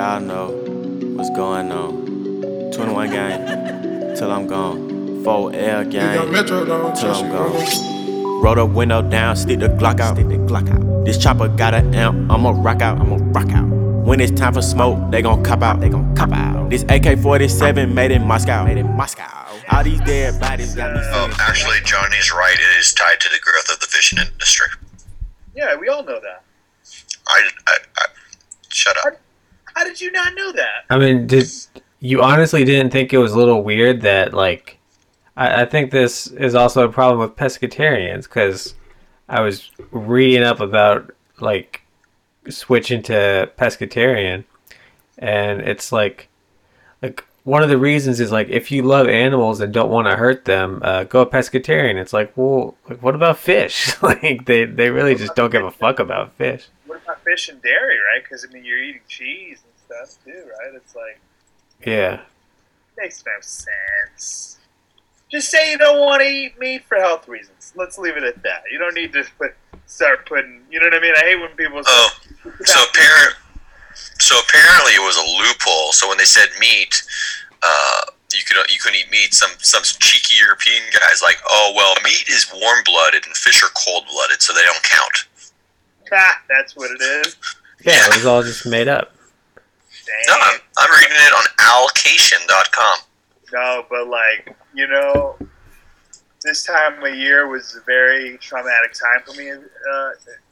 Y'all 0.00 0.18
know 0.18 0.48
what's 1.14 1.28
going 1.36 1.70
on. 1.70 2.72
21 2.72 3.10
gang, 3.10 4.16
till 4.16 4.32
I'm 4.32 4.46
gone. 4.46 4.88
4L 5.22 5.90
gang, 5.90 6.94
till 6.94 7.12
I'm 7.12 7.28
gone. 7.28 8.40
Roll 8.42 8.54
the 8.54 8.64
window 8.64 9.02
down, 9.02 9.36
stick 9.36 9.58
the 9.58 9.68
Glock 9.68 10.00
out. 10.00 10.14
Stick 10.16 10.28
the 10.28 10.36
Glock 10.36 10.70
out. 10.70 11.04
This 11.04 11.18
chopper 11.18 11.48
got 11.48 11.74
an 11.74 11.94
amp, 11.94 12.32
I'ma 12.32 12.52
rock 12.62 12.80
out, 12.80 12.98
I'ma 12.98 13.18
rock 13.38 13.50
out. 13.50 13.66
When 14.06 14.20
it's 14.20 14.32
time 14.32 14.54
for 14.54 14.62
smoke, 14.62 15.10
they 15.10 15.20
gon' 15.20 15.44
cop 15.44 15.62
out, 15.62 15.80
they 15.82 15.90
gon' 15.90 16.16
cop 16.16 16.32
out. 16.32 16.70
This 16.70 16.82
AK-47 16.84 17.92
made 17.92 18.10
in 18.10 18.26
Moscow, 18.26 18.64
made 18.64 18.78
in 18.78 18.96
Moscow. 18.96 19.28
All 19.70 19.84
these 19.84 20.00
dead 20.00 20.40
bodies 20.40 20.74
got 20.74 20.94
me 20.94 21.00
Oh, 21.02 21.30
actually, 21.40 21.76
Johnny's 21.84 22.32
right. 22.32 22.54
It 22.54 22.78
is 22.80 22.94
tied 22.94 23.20
to 23.20 23.28
the 23.28 23.38
growth 23.42 23.70
of 23.70 23.80
the 23.80 23.86
fishing 23.86 24.18
industry. 24.18 24.68
Yeah, 25.54 25.76
we 25.76 25.88
all 25.88 26.02
know 26.02 26.20
that. 26.20 26.42
I, 27.28 27.50
I, 27.66 27.76
I 27.98 28.06
shut 28.70 28.96
up. 29.04 29.20
How 29.74 29.84
did 29.84 30.00
you 30.00 30.10
not 30.10 30.34
know 30.34 30.52
that? 30.52 30.84
I 30.88 30.98
mean, 30.98 31.26
did 31.26 31.48
you 32.00 32.22
honestly 32.22 32.64
didn't 32.64 32.90
think 32.90 33.12
it 33.12 33.18
was 33.18 33.32
a 33.32 33.38
little 33.38 33.62
weird 33.62 34.00
that 34.02 34.34
like 34.34 34.78
I, 35.36 35.62
I 35.62 35.64
think 35.66 35.90
this 35.90 36.26
is 36.28 36.54
also 36.54 36.88
a 36.88 36.92
problem 36.92 37.20
with 37.20 37.36
pescatarians 37.36 38.24
because 38.24 38.74
I 39.28 39.40
was 39.42 39.70
reading 39.90 40.42
up 40.42 40.60
about 40.60 41.12
like 41.40 41.82
switching 42.48 43.02
to 43.04 43.50
pescatarian, 43.58 44.44
and 45.18 45.60
it's 45.60 45.92
like 45.92 46.00
like 46.18 46.29
one 47.44 47.62
of 47.62 47.68
the 47.68 47.78
reasons 47.78 48.20
is 48.20 48.30
like 48.30 48.48
if 48.48 48.70
you 48.70 48.82
love 48.82 49.08
animals 49.08 49.60
and 49.60 49.72
don't 49.72 49.90
want 49.90 50.06
to 50.08 50.16
hurt 50.16 50.44
them, 50.44 50.80
uh, 50.84 51.04
go 51.04 51.24
pescatarian. 51.26 51.96
It's 51.96 52.12
like 52.12 52.32
well, 52.36 52.76
like 52.88 53.02
what 53.02 53.14
about 53.14 53.38
fish? 53.38 54.00
like 54.02 54.44
they 54.46 54.64
they 54.64 54.90
really 54.90 55.14
just 55.14 55.34
don't 55.34 55.50
give 55.50 55.64
a 55.64 55.70
fuck 55.70 55.98
about 55.98 56.34
fish. 56.34 56.66
What 56.86 57.02
about 57.02 57.22
fish 57.24 57.48
and 57.48 57.60
dairy, 57.62 57.96
right? 57.96 58.22
Because 58.22 58.46
I 58.48 58.52
mean, 58.52 58.64
you're 58.64 58.78
eating 58.78 59.00
cheese 59.08 59.60
and 59.64 60.06
stuff 60.08 60.24
too, 60.24 60.32
right? 60.48 60.74
It's 60.74 60.94
like 60.94 61.20
Yeah. 61.86 62.20
makes 62.98 63.24
no 63.24 63.32
sense. 63.40 64.58
Just 65.30 65.48
say 65.50 65.70
you 65.70 65.78
don't 65.78 66.00
want 66.00 66.22
to 66.22 66.28
eat 66.28 66.58
meat 66.58 66.84
for 66.88 66.96
health 66.98 67.28
reasons. 67.28 67.72
Let's 67.76 67.98
leave 67.98 68.16
it 68.16 68.24
at 68.24 68.42
that. 68.42 68.64
You 68.70 68.78
don't 68.78 68.94
need 68.96 69.12
to 69.12 69.24
put, 69.38 69.54
start 69.86 70.26
putting. 70.26 70.62
You 70.72 70.80
know 70.80 70.86
what 70.86 70.94
I 70.94 71.00
mean? 71.00 71.14
I 71.16 71.20
hate 71.20 71.36
when 71.40 71.50
people 71.50 71.82
say. 71.84 71.90
Oh, 71.92 72.10
so 72.64 72.82
apparent. 72.82 73.36
So 74.18 74.38
apparently, 74.38 74.92
it 74.92 75.02
was 75.02 75.16
a 75.16 75.26
loophole. 75.42 75.92
So 75.92 76.08
when 76.08 76.18
they 76.18 76.24
said 76.28 76.48
meat, 76.60 77.02
uh, 77.62 78.02
you 78.32 78.42
could 78.46 78.70
you 78.70 78.78
couldn't 78.78 79.00
eat 79.00 79.10
meat. 79.10 79.34
Some 79.34 79.50
some 79.58 79.82
cheeky 79.82 80.36
European 80.36 80.82
guys 80.92 81.22
like, 81.22 81.36
oh 81.48 81.72
well, 81.74 81.94
meat 82.04 82.28
is 82.28 82.46
warm 82.52 82.84
blooded 82.84 83.26
and 83.26 83.34
fish 83.36 83.62
are 83.62 83.70
cold 83.74 84.04
blooded, 84.10 84.42
so 84.42 84.52
they 84.52 84.62
don't 84.62 84.82
count. 84.82 85.26
Ah, 86.12 86.42
that's 86.48 86.76
what 86.76 86.90
it 86.90 87.00
is. 87.00 87.36
Yeah, 87.84 88.06
it 88.06 88.14
was 88.14 88.26
all 88.26 88.42
just 88.42 88.66
made 88.66 88.88
up. 88.88 89.14
No, 90.26 90.34
I'm, 90.34 90.60
I'm 90.76 90.90
reading 90.90 91.16
it 91.16 91.32
on 91.32 91.44
allocation.com. 91.60 92.98
No, 93.52 93.86
but 93.88 94.08
like 94.08 94.56
you 94.74 94.86
know, 94.86 95.36
this 96.42 96.64
time 96.64 97.02
of 97.02 97.14
year 97.14 97.48
was 97.48 97.76
a 97.76 97.80
very 97.84 98.38
traumatic 98.38 98.92
time 98.92 99.22
for 99.24 99.34
me 99.38 99.50
uh, 99.50 100.10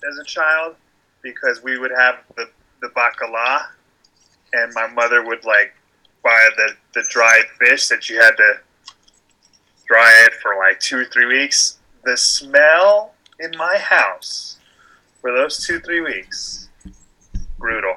as 0.09 0.19
a 0.19 0.25
child 0.25 0.77
because 1.23 1.63
we 1.63 1.79
would 1.79 1.91
have 1.91 2.19
the 2.37 2.49
the 2.81 2.89
bacala, 2.89 3.67
and 4.53 4.73
my 4.75 4.87
mother 4.89 5.25
would 5.25 5.45
like 5.45 5.75
buy 6.23 6.49
the 6.57 6.73
the 6.95 7.07
dried 7.11 7.45
fish 7.59 7.89
that 7.89 8.09
you 8.09 8.21
had 8.21 8.37
to 8.37 8.55
dry 9.87 10.13
it 10.27 10.35
for 10.35 10.57
like 10.57 10.79
two 10.81 10.99
or 10.99 11.05
three 11.07 11.27
weeks. 11.27 11.79
The 12.05 12.17
smell 12.17 13.15
in 13.41 13.51
my 13.57 13.77
house 13.79 14.59
for 15.21 15.33
those 15.33 15.67
two 15.67 15.81
three 15.81 16.01
weeks, 16.01 16.69
brutal. 17.59 17.97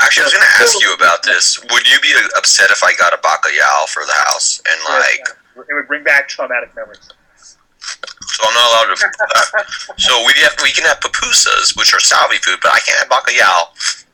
Actually, 0.00 0.22
I 0.22 0.26
was 0.26 0.32
going 0.32 0.44
to 0.44 0.62
ask 0.62 0.80
you 0.82 0.94
about 0.94 1.22
this. 1.22 1.60
Would 1.70 1.90
you 1.90 1.98
be 2.00 2.14
upset 2.36 2.70
if 2.70 2.82
I 2.82 2.94
got 2.94 3.12
a 3.12 3.18
bacalhau 3.18 3.86
for 3.88 4.04
the 4.04 4.12
house 4.12 4.60
and 4.68 4.80
like? 4.88 5.20
it 5.68 5.74
would 5.74 5.88
bring 5.88 6.04
back 6.04 6.28
traumatic 6.28 6.74
memories. 6.74 7.08
So 7.78 8.44
I'm 8.46 8.54
not 8.54 8.66
allowed 8.70 8.96
to. 8.96 9.06
Uh, 9.06 9.62
so 9.96 10.24
we 10.26 10.32
have 10.42 10.52
we 10.62 10.70
can 10.70 10.84
have 10.84 11.00
pupusas, 11.00 11.76
which 11.78 11.94
are 11.94 12.00
Salvi 12.00 12.36
food, 12.38 12.58
but 12.62 12.72
I 12.72 12.80
can't 12.80 12.98
have 12.98 13.08
bacalhau. 13.08 14.04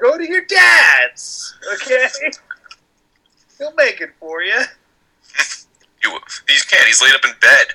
Go 0.00 0.16
to 0.16 0.24
your 0.28 0.44
dad's, 0.44 1.54
okay? 1.74 2.08
He'll 3.58 3.74
make 3.74 4.00
it 4.00 4.10
for 4.20 4.42
you. 4.42 4.60
You, 6.04 6.18
he's 6.48 6.62
can't. 6.64 6.86
He's 6.86 7.02
laid 7.02 7.14
up 7.14 7.24
in 7.24 7.32
bed. 7.40 7.66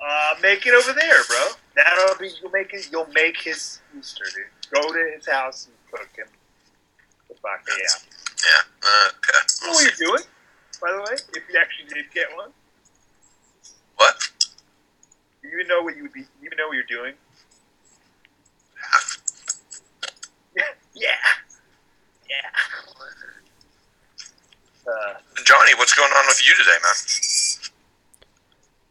Uh, 0.00 0.34
make 0.40 0.66
it 0.66 0.72
over 0.74 0.92
there, 0.92 1.24
bro. 1.28 1.46
That'll 1.74 2.16
be 2.18 2.30
you'll 2.40 2.52
make 2.52 2.72
it. 2.72 2.88
You'll 2.92 3.08
make 3.12 3.36
his 3.42 3.80
Easter, 3.98 4.24
dude. 4.34 4.44
Go 4.82 4.92
to 4.92 5.12
his 5.16 5.26
house 5.28 5.66
and 5.66 5.74
cook 5.90 6.08
him 6.16 6.26
the 7.28 7.34
bacalhau. 7.34 8.06
Yeah. 8.38 8.48
uh, 8.84 9.08
Okay. 9.08 9.38
You 9.62 9.66
know 9.66 9.72
what 9.72 9.84
you're 9.98 10.08
doing, 10.08 10.22
by 10.80 10.92
the 10.92 10.98
way? 11.00 11.18
If 11.34 11.42
you 11.52 11.60
actually 11.60 11.88
did 11.92 12.10
get 12.14 12.28
one, 12.36 12.50
What? 13.96 14.16
Do 15.42 15.48
you 15.48 15.54
even 15.54 15.66
know 15.68 15.82
what 15.82 15.96
you 15.96 16.02
would 16.04 16.12
be. 16.12 16.20
Do 16.20 16.26
You 16.40 16.46
even 16.46 16.56
know 16.58 16.68
what 16.68 16.74
you're 16.76 16.84
doing. 16.84 17.14
Yeah, 20.94 21.10
yeah, 22.28 22.36
yeah. 24.86 24.92
Uh, 24.92 25.14
Johnny, 25.44 25.74
what's 25.76 25.94
going 25.94 26.10
on 26.10 26.26
with 26.26 26.42
you 26.46 26.54
today, 26.56 26.78
man? 26.82 26.94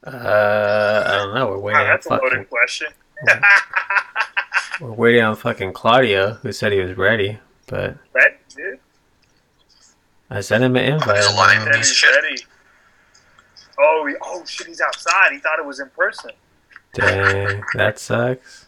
Uh, 0.06 1.04
I 1.06 1.18
don't 1.18 1.36
know. 1.36 1.48
We're 1.50 1.60
waiting 1.60 1.82
on 1.82 1.88
that's 1.88 2.06
a 2.06 2.10
fucking. 2.10 2.30
loaded 2.30 2.50
question. 2.50 2.88
We're 4.82 4.94
waiting 4.94 5.24
on 5.24 5.36
fucking 5.36 5.74
Claudio, 5.74 6.34
who 6.36 6.54
said 6.54 6.72
he 6.72 6.80
was 6.80 6.98
ready, 6.98 7.38
but 7.68 7.98
right, 8.14 8.38
dude. 8.56 8.80
I 10.30 10.40
sent 10.42 10.64
him 10.64 10.78
an 10.78 10.94
invite. 10.94 11.18
He's 11.18 11.26
a 11.26 11.36
lion. 11.36 11.68
Piece 11.68 11.90
he's 11.90 11.96
shit. 11.98 12.16
ready. 12.16 12.38
Oh, 13.78 14.06
he, 14.08 14.16
oh 14.22 14.46
shit! 14.46 14.68
He's 14.68 14.80
outside. 14.80 15.32
He 15.34 15.40
thought 15.40 15.60
it 15.60 15.66
was 15.66 15.82
in 15.82 15.90
person. 15.90 16.32
Dang, 16.94 17.62
that 17.74 18.00
sucks. 18.00 18.68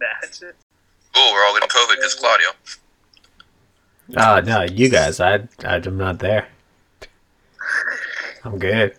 That's 0.00 0.42
it. 0.42 0.56
Oh, 1.14 1.30
we're 1.32 1.44
all 1.44 1.54
getting 1.54 1.68
COVID 1.68 1.96
because 1.96 2.14
Claudio. 2.14 2.48
Oh 4.16 4.40
no, 4.40 4.62
you 4.62 4.88
guys, 4.88 5.20
I 5.20 5.46
I'm 5.64 5.96
not 5.96 6.18
there. 6.18 6.48
I'm 8.44 8.58
good. 8.58 8.96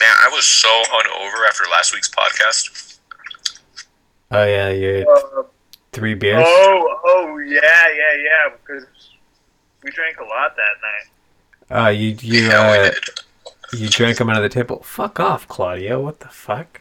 Man, 0.00 0.14
I 0.20 0.28
was 0.32 0.44
so 0.44 0.68
hungover 0.86 1.46
after 1.48 1.64
last 1.70 1.92
week's 1.94 2.08
podcast. 2.08 2.98
Oh 4.30 4.44
yeah, 4.44 4.70
you're 4.70 5.10
Uh, 5.10 5.42
three 5.92 6.14
beers. 6.14 6.44
oh, 6.46 7.00
oh, 7.04 7.38
yeah, 7.38 7.60
yeah, 7.60 8.14
yeah. 8.22 8.56
Because 8.60 8.86
we 9.82 9.90
drank 9.90 10.18
a 10.18 10.24
lot 10.24 10.54
that 10.56 10.76
night. 10.82 11.06
Oh, 11.70 11.88
you 11.88 12.16
you 12.20 12.48
yeah, 12.48 12.60
uh, 12.60 12.90
did. 12.90 13.80
you 13.80 13.88
drank 13.88 14.18
him 14.20 14.28
under 14.30 14.40
the 14.42 14.48
table. 14.48 14.82
Fuck 14.82 15.20
off, 15.20 15.46
Claudio. 15.48 16.00
What 16.00 16.20
the 16.20 16.28
fuck? 16.28 16.80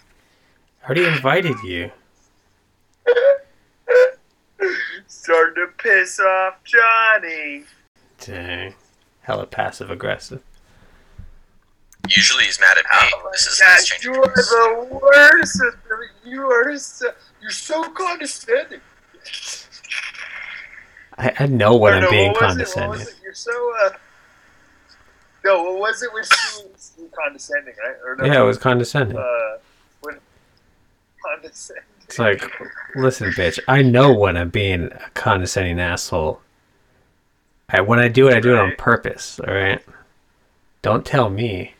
I 0.84 0.86
already 0.86 1.06
invited 1.06 1.58
you. 1.64 1.92
Starting 5.08 5.56
to 5.56 5.68
piss 5.78 6.20
off 6.20 6.56
Johnny. 6.64 7.64
Dang, 8.20 8.74
hella 9.22 9.46
passive 9.46 9.90
aggressive. 9.92 10.42
Usually 12.10 12.46
he's 12.46 12.60
mad 12.60 12.78
at 12.78 12.86
me. 12.86 13.12
Oh, 13.16 13.30
this 13.34 13.46
is 13.48 13.60
God, 13.60 13.78
this 13.78 14.04
you 14.04 14.14
are 14.14 14.26
the 14.36 15.00
worst. 15.02 15.62
of 15.62 15.74
the- 15.90 16.30
You 16.30 16.48
are 16.50 16.78
so, 16.78 17.12
you're 17.42 17.52
so 17.52 17.84
condescending. 17.92 18.80
I, 21.18 21.34
I 21.40 21.46
know 21.48 21.76
when 21.76 21.94
I'm 21.96 22.04
no, 22.04 22.10
being 22.12 22.32
what 22.32 22.42
was 22.44 22.58
it? 22.58 22.68
What 22.68 22.76
condescending. 22.76 23.16
You're 23.24 23.34
so. 23.34 23.74
Uh, 23.84 23.90
no, 25.44 25.64
what 25.64 25.80
was 25.80 26.04
it? 26.04 26.14
Was 26.14 26.94
you 26.98 27.10
condescending, 27.18 27.74
right? 27.86 27.96
Or 28.06 28.16
no, 28.16 28.26
Yeah, 28.26 28.42
it 28.42 28.46
was 28.46 28.58
condescending. 28.58 29.18
Uh, 29.18 29.58
what, 30.02 30.20
condescending. 31.26 31.84
It's 32.08 32.20
like, 32.20 32.50
listen, 32.96 33.32
bitch. 33.32 33.60
I 33.68 33.82
know 33.82 34.14
when 34.14 34.38
I'm 34.38 34.50
being 34.50 34.86
a 34.86 35.10
condescending 35.14 35.80
asshole. 35.80 36.42
I, 37.70 37.82
when 37.82 38.00
I 38.00 38.08
do 38.08 38.30
it, 38.30 38.34
I 38.34 38.40
do 38.40 38.54
it 38.54 38.60
on 38.60 38.76
purpose. 38.78 39.40
All 39.46 39.54
right. 39.54 39.82
Don't 40.82 41.06
tell 41.06 41.30
me. 41.30 41.74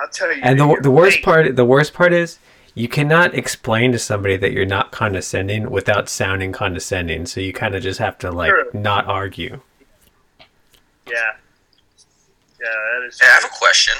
I'll 0.00 0.08
tell 0.08 0.32
you. 0.32 0.40
And 0.42 0.58
the 0.60 0.78
the 0.80 0.90
worst 0.90 1.16
late. 1.18 1.24
part, 1.24 1.56
the 1.56 1.64
worst 1.64 1.92
part 1.92 2.12
is, 2.12 2.38
you 2.74 2.86
cannot 2.86 3.34
explain 3.34 3.90
to 3.90 3.98
somebody 3.98 4.36
that 4.36 4.52
you're 4.52 4.66
not 4.66 4.92
condescending 4.92 5.68
without 5.70 6.08
sounding 6.08 6.52
condescending. 6.52 7.26
So 7.26 7.40
you 7.40 7.52
kind 7.52 7.74
of 7.74 7.82
just 7.82 7.98
have 7.98 8.16
to 8.18 8.30
like 8.30 8.50
True. 8.50 8.70
not 8.72 9.06
argue. 9.06 9.60
Yeah. 11.08 11.32
Yeah, 12.60 12.68
that 12.68 13.06
is. 13.08 13.18
Hey, 13.20 13.26
I 13.26 13.34
have 13.34 13.44
a 13.44 13.48
question. 13.48 13.94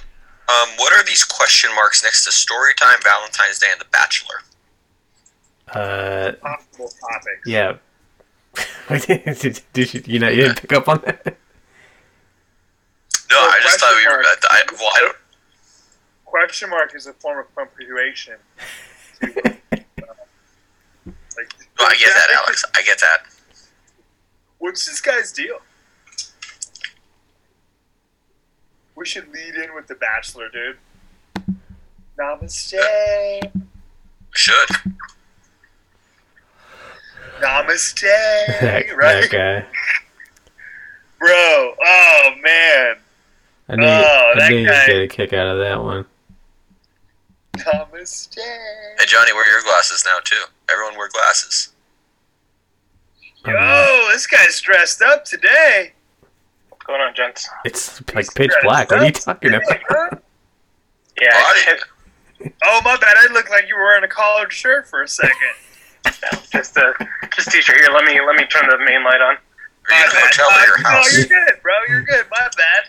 Um, 0.48 0.68
what 0.76 0.92
are 0.92 1.04
these 1.04 1.24
question 1.24 1.74
marks 1.74 2.04
next 2.04 2.24
to 2.24 2.30
Storytime, 2.30 3.02
Valentine's 3.02 3.58
Day, 3.58 3.68
and 3.72 3.80
The 3.80 3.86
Bachelor? 3.92 4.42
Uh, 5.74 6.32
possible 6.40 6.90
topics. 7.10 7.46
yeah. 7.46 7.76
did, 9.40 9.60
did 9.72 9.94
you, 9.94 10.02
you 10.06 10.18
know, 10.18 10.28
you 10.28 10.42
didn't 10.42 10.60
pick 10.60 10.72
up 10.72 10.88
on 10.88 11.00
that? 11.06 11.24
No, 13.30 13.36
Well, 13.36 13.48
I 13.50 13.60
just 13.62 13.78
thought 13.80 13.94
we 13.96 14.06
were. 14.06 14.22
question 14.22 14.44
I, 14.50 14.62
well, 14.72 14.90
I 14.96 15.00
don't. 15.00 15.16
Question 16.24 16.70
mark 16.70 16.94
is 16.96 17.06
a 17.06 17.12
form 17.14 17.38
of 17.38 17.54
punctuation. 17.54 18.34
To, 19.20 19.26
uh, 19.46 19.50
like, 21.36 21.54
No, 21.78 21.84
I 21.84 21.96
get 21.96 22.12
that, 22.14 22.30
Alex. 22.44 22.64
I 22.74 22.82
get 22.82 22.98
that. 23.00 23.26
What's 24.58 24.86
this 24.86 25.00
guy's 25.00 25.32
deal? 25.32 25.58
We 28.96 29.06
should 29.06 29.32
lead 29.32 29.54
in 29.54 29.74
with 29.74 29.86
the 29.86 29.94
Bachelor, 29.94 30.48
dude. 30.50 30.76
Namaste. 32.18 32.74
Should. 34.32 34.68
Namaste. 37.40 38.00
that, 38.60 38.96
right, 38.96 39.30
that 39.30 39.30
guy. 39.30 39.66
bro. 41.18 41.74
Oh 41.82 42.30
man. 42.42 42.96
I 43.68 43.76
knew, 43.76 43.84
Oh, 43.86 44.32
I 44.34 44.38
that 44.38 44.50
knew 44.50 44.58
you'd 44.58 44.68
guy. 44.68 44.86
get 44.86 44.96
a 45.02 45.08
kick 45.08 45.32
out 45.32 45.46
of 45.46 45.58
that 45.58 45.82
one. 45.82 46.04
Namaste. 47.56 48.36
Hey, 48.38 49.06
Johnny, 49.06 49.32
wear 49.32 49.48
your 49.50 49.62
glasses 49.62 50.04
now 50.04 50.18
too. 50.24 50.42
Everyone 50.70 50.96
wear 50.96 51.08
glasses. 51.08 51.72
Yo, 53.46 54.08
this 54.12 54.26
guy's 54.26 54.60
dressed 54.60 55.00
up 55.02 55.24
today. 55.24 55.92
What's 56.68 56.84
going 56.84 57.00
on, 57.00 57.14
gents? 57.14 57.48
It's 57.64 58.02
like 58.14 58.32
pitch 58.34 58.52
black. 58.62 58.90
What 58.90 59.00
are 59.00 59.04
you 59.06 59.12
talking 59.12 59.54
about? 59.54 60.22
Yeah, 61.20 61.30
Body. 61.42 61.60
it, 62.40 62.52
Oh 62.64 62.80
my 62.84 62.96
bad. 62.96 63.16
I 63.18 63.32
looked 63.32 63.50
like 63.50 63.68
you 63.68 63.76
were 63.76 63.82
wearing 63.82 64.04
a 64.04 64.08
collared 64.08 64.52
shirt 64.52 64.86
for 64.88 65.02
a 65.02 65.08
second. 65.08 65.36
just 66.52 66.76
a 66.76 66.92
just 67.34 67.50
t-shirt 67.50 67.76
here. 67.76 67.90
Let 67.92 68.04
me 68.04 68.20
let 68.20 68.36
me 68.36 68.46
turn 68.46 68.68
the 68.68 68.78
main 68.78 69.02
light 69.04 69.20
on. 69.20 69.36
Are 69.36 69.98
you 69.98 70.04
in 70.04 70.10
a 70.10 70.12
bad. 70.12 70.22
hotel 70.34 70.50
at 70.50 70.66
your 70.66 70.76
Uh, 70.78 70.82
house? 70.90 71.12
No, 71.12 71.18
you're 71.18 71.26
good, 71.28 71.62
bro. 71.62 71.72
You're 71.88 72.02
good. 72.02 72.24
My 72.30 72.48
bad. 72.56 72.84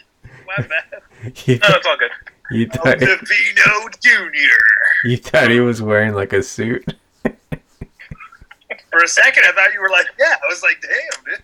My 0.48 0.68
bad. 0.68 1.02
you, 1.48 1.58
No, 1.60 1.68
it's 1.76 1.88
all 1.88 1.98
good. 1.98 2.12
you 2.52 2.66
I'm 2.66 2.70
thought 2.72 2.98
Davino 2.98 4.00
Jr. 4.02 5.08
you 5.08 5.18
thought 5.18 5.50
he 5.50 5.60
was 5.60 5.82
wearing 5.82 6.14
like 6.14 6.34
a 6.34 6.44
suit. 6.44 6.84
For 7.24 9.04
a 9.04 9.08
second, 9.08 9.44
I 9.46 9.52
thought 9.54 9.74
you 9.74 9.82
were 9.82 9.90
like, 9.90 10.08
yeah. 10.20 10.36
I 10.44 10.48
was 10.50 10.62
like, 10.64 10.82
damn, 10.82 11.24
dude. 11.24 11.44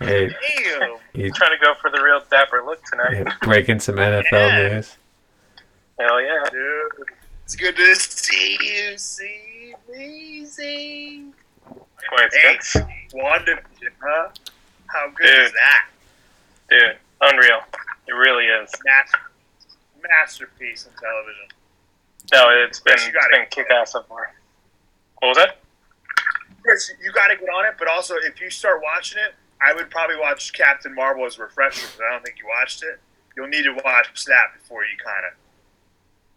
Hey, 0.00 0.28
Damn. 0.80 0.96
he's 1.12 1.36
Trying 1.36 1.50
to 1.56 1.62
go 1.64 1.74
for 1.80 1.90
the 1.90 2.02
real 2.02 2.20
dapper 2.30 2.62
look 2.64 2.82
tonight. 2.86 3.32
breaking 3.42 3.78
some 3.80 3.96
NFL 3.96 4.24
Yeah. 4.32 4.68
news. 4.74 4.96
Hell 5.98 6.20
yeah. 6.22 6.42
Dude, 6.50 6.90
it's 7.44 7.54
good 7.54 7.76
to 7.76 7.94
see 7.94 8.58
you, 8.62 8.96
see 8.98 9.24
me, 9.24 9.49
see. 9.94 11.26
Wait, 12.12 12.30
Hey, 12.32 12.54
it's 12.54 12.74
WandaVision, 13.12 13.92
huh? 14.02 14.28
How 14.86 15.08
good 15.10 15.26
Dude. 15.26 15.44
is 15.46 15.52
that? 15.52 15.86
dude, 16.68 16.96
unreal. 17.20 17.60
It 18.08 18.12
really 18.12 18.46
is. 18.46 18.70
Master, 18.84 19.18
masterpiece 20.02 20.86
in 20.86 20.92
television. 21.00 21.46
No, 22.32 22.48
it's 22.64 22.80
been 22.80 22.92
Chris, 22.94 23.04
you 23.06 23.12
it's 23.14 23.24
gotta- 23.26 23.36
been 23.38 23.46
kick 23.50 23.70
ass 23.70 23.92
so 23.92 24.02
far. 24.04 24.32
What 25.18 25.28
was 25.28 25.36
that? 25.38 25.58
Chris, 26.62 26.90
you 27.02 27.10
got 27.12 27.28
to 27.28 27.36
get 27.36 27.48
on 27.48 27.66
it, 27.66 27.74
but 27.78 27.88
also 27.88 28.14
if 28.16 28.40
you 28.40 28.50
start 28.50 28.82
watching 28.82 29.18
it, 29.18 29.34
I 29.60 29.72
would 29.74 29.90
probably 29.90 30.16
watch 30.16 30.52
Captain 30.52 30.94
Marvel 30.94 31.26
as 31.26 31.38
a 31.38 31.42
refresher 31.42 31.86
because 31.86 32.00
I 32.00 32.12
don't 32.12 32.24
think 32.24 32.38
you 32.38 32.46
watched 32.48 32.82
it. 32.82 32.98
You'll 33.36 33.48
need 33.48 33.64
to 33.64 33.72
watch 33.84 34.24
that 34.26 34.54
before 34.58 34.84
you 34.84 34.96
kind 35.04 35.26
of 35.26 35.32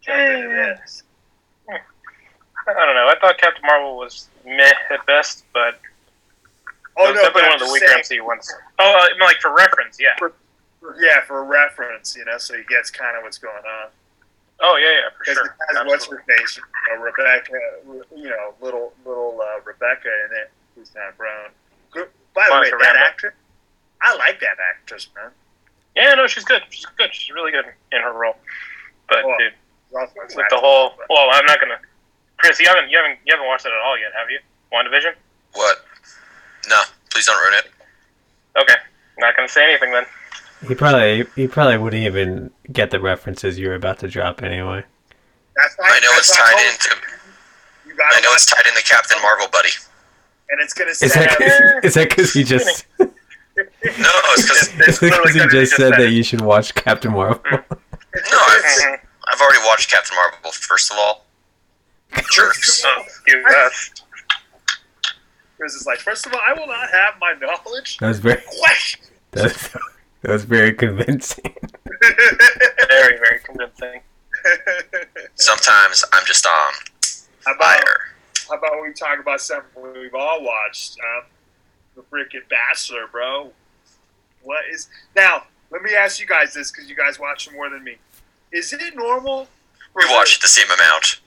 jump 0.01 0.19
into 0.19 0.55
Yeah. 0.55 0.73
this. 0.81 1.02
I 2.67 2.73
don't 2.85 2.95
know. 2.95 3.07
I 3.07 3.15
thought 3.19 3.37
Captain 3.37 3.63
Marvel 3.65 3.97
was 3.97 4.29
meh 4.45 4.71
at 4.91 5.05
best, 5.05 5.43
but 5.53 5.79
Oh 6.97 7.07
it 7.07 7.11
was 7.11 7.15
no, 7.15 7.21
definitely 7.23 7.49
one 7.49 7.53
of 7.61 7.67
the 7.67 7.73
weaker 7.73 7.87
saying, 8.03 8.21
MCU 8.21 8.25
ones. 8.25 8.51
Oh, 8.79 8.83
uh, 8.85 9.05
I 9.05 9.09
mean, 9.11 9.19
like 9.21 9.37
for 9.41 9.53
reference, 9.55 9.97
yeah. 9.99 10.13
yeah, 11.01 11.21
for 11.25 11.43
reference, 11.43 12.15
you 12.15 12.23
know, 12.25 12.37
so 12.37 12.55
he 12.55 12.63
gets 12.65 12.91
kind 12.91 13.17
of 13.17 13.23
what's 13.23 13.37
going 13.39 13.55
on. 13.55 13.89
Oh 14.61 14.77
yeah, 14.77 14.91
yeah, 14.91 15.09
for 15.17 15.23
Because 15.25 15.35
sure. 15.35 15.55
has 15.75 15.85
what's 15.87 16.05
her 16.07 16.23
face, 16.27 16.57
you 16.57 16.95
know, 16.95 17.01
Rebecca, 17.03 17.59
you 18.15 18.29
know, 18.29 18.53
little 18.61 18.93
little 19.05 19.41
uh, 19.41 19.59
Rebecca 19.65 20.07
in 20.29 20.37
it, 20.37 20.51
who's 20.75 20.93
not 20.93 21.17
brown. 21.17 21.49
By 22.35 22.45
the 22.47 22.49
Monica 22.53 22.75
way, 22.77 22.81
that 22.83 22.95
Rambeau. 22.95 23.07
actress, 23.07 23.33
I 24.01 24.15
like 24.17 24.39
that 24.39 24.57
actress, 24.69 25.09
man. 25.15 25.31
Yeah, 25.95 26.13
no, 26.15 26.27
she's 26.27 26.43
good. 26.45 26.61
She's 26.69 26.85
good. 26.97 27.13
She's 27.13 27.33
really 27.33 27.51
good 27.51 27.65
in 27.91 28.01
her 28.01 28.13
role. 28.13 28.35
But 29.09 29.19
Oh, 29.25 29.35
dude, 29.37 29.53
with 29.91 30.45
the 30.49 30.57
whole 30.57 30.93
well, 31.09 31.29
I'm 31.31 31.45
not 31.45 31.59
gonna. 31.59 31.77
Chris, 32.37 32.59
you 32.59 32.67
haven't 32.67 32.89
you 32.89 32.97
haven't 32.97 33.19
you 33.25 33.33
haven't 33.33 33.47
watched 33.47 33.65
it 33.65 33.69
at 33.73 33.79
all 33.85 33.97
yet, 33.97 34.11
have 34.17 34.29
you? 34.29 34.39
WandaVision? 34.73 35.13
What? 35.53 35.77
No, 36.69 36.81
please 37.11 37.25
don't 37.25 37.37
ruin 37.43 37.53
it. 37.59 37.71
Okay, 38.61 38.75
not 39.19 39.35
gonna 39.35 39.47
say 39.47 39.63
anything 39.69 39.91
then. 39.91 40.05
He 40.67 40.75
probably 40.75 41.25
he 41.35 41.47
probably 41.47 41.77
wouldn't 41.77 42.03
even 42.03 42.51
get 42.71 42.91
the 42.91 42.99
references 42.99 43.59
you 43.59 43.67
were 43.69 43.75
about 43.75 43.99
to 43.99 44.07
drop 44.07 44.41
anyway. 44.43 44.83
That's 45.55 45.75
why, 45.77 45.87
I 45.89 45.99
know 45.99 46.07
that's 46.13 46.29
it's 46.29 46.39
why 46.39 46.45
tied 46.45 46.51
told 46.51 46.73
into. 46.73 46.89
you, 47.85 47.91
You 47.91 47.97
gotta 47.97 48.17
I 48.17 48.21
know 48.21 48.33
it's 48.33 48.45
tied 48.45 48.65
into 48.67 48.81
Captain 48.83 49.21
Marvel, 49.21 49.47
buddy. 49.51 49.69
and 50.49 50.59
it's 50.61 50.73
gonna 50.73 50.89
Is 50.91 50.99
that 50.99 51.31
up. 51.77 51.83
Is 51.85 51.93
that 51.93 52.09
because 52.09 52.33
he 52.33 52.43
just 52.43 52.85
No, 52.99 53.15
it's 53.57 54.41
because 54.43 54.61
is 54.61 54.69
that 54.73 54.85
'cause 54.85 54.99
he 54.99 55.05
literally 55.09 55.49
just 55.51 55.75
said 55.75 55.93
said 55.93 55.99
that 56.01 56.09
you 56.11 56.23
should 56.23 56.41
watch 56.41 56.73
Captain 56.75 57.11
Marvel? 57.11 57.39
no, 57.51 57.59
I've. 58.47 58.99
I've 59.25 59.39
already 59.41 59.63
watched 59.65 59.89
Captain 59.89 60.15
Marvel. 60.15 60.51
First 60.51 60.91
of 60.91 60.97
all, 60.97 61.22
jerks. 62.31 62.83
Oh, 62.85 63.01
excuse 63.05 63.45
us. 63.45 63.91
Chris 65.57 65.73
is 65.75 65.85
like, 65.85 65.99
first 65.99 66.25
of 66.25 66.33
all, 66.33 66.39
I 66.45 66.53
will 66.53 66.67
not 66.67 66.89
have 66.91 67.13
my 67.21 67.33
knowledge 67.39 67.97
That 67.97 68.07
was 68.09 68.19
very 68.19 68.41
questioned. 68.59 69.07
that 69.31 69.43
was, 69.43 69.69
that 70.21 70.31
was 70.31 70.43
very 70.45 70.73
convincing. 70.73 71.55
Very, 72.89 73.17
very 73.17 73.39
convincing. 73.45 74.01
Sometimes 75.35 76.03
I'm 76.11 76.25
just 76.25 76.45
um 76.45 76.73
how 77.45 77.53
about 77.55 77.75
fire. 77.79 77.97
how 78.49 78.57
about 78.57 78.81
we 78.81 78.91
talk 78.93 79.19
about 79.19 79.39
something 79.39 79.69
we've 79.93 80.13
all 80.13 80.43
watched? 80.43 80.97
Um, 80.99 81.23
the 81.95 82.01
freaking 82.03 82.47
Bachelor, 82.49 83.07
bro. 83.11 83.51
What 84.41 84.65
is 84.69 84.89
now? 85.15 85.43
Let 85.71 85.81
me 85.81 85.95
ask 85.95 86.19
you 86.19 86.27
guys 86.27 86.53
this 86.53 86.71
because 86.71 86.89
you 86.89 86.95
guys 86.95 87.19
watch 87.19 87.49
more 87.53 87.69
than 87.69 87.83
me. 87.83 87.97
Is 88.51 88.73
it 88.73 88.81
normal? 88.95 89.47
We 89.95 90.03
the- 90.03 90.11
watched 90.11 90.41
the 90.41 90.47
same 90.49 90.69
amount. 90.71 91.21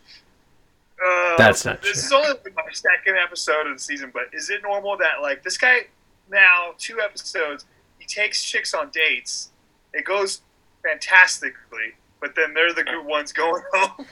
Uh, 1.05 1.37
That's 1.37 1.65
not 1.65 1.83
This 1.83 2.09
true. 2.09 2.19
is 2.19 2.27
only 2.27 2.29
like 2.45 2.55
my 2.57 2.63
second 2.73 3.17
episode 3.23 3.67
of 3.67 3.75
the 3.77 3.83
season, 3.83 4.11
but 4.15 4.25
is 4.33 4.49
it 4.51 4.63
normal 4.63 4.97
that 4.99 5.21
like 5.23 5.43
this 5.43 5.59
guy 5.59 5.87
now 6.31 6.71
two 6.79 7.01
episodes 7.01 7.67
he 7.99 8.07
takes 8.07 8.43
chicks 8.43 8.73
on 8.75 8.91
dates, 8.91 9.51
it 9.93 10.05
goes 10.05 10.41
fantastically, 10.83 11.95
but 12.21 12.35
then 12.35 12.55
they're 12.55 12.73
the 12.73 12.85
good 12.85 13.05
ones 13.05 13.33
going 13.33 13.63
home. 13.75 14.07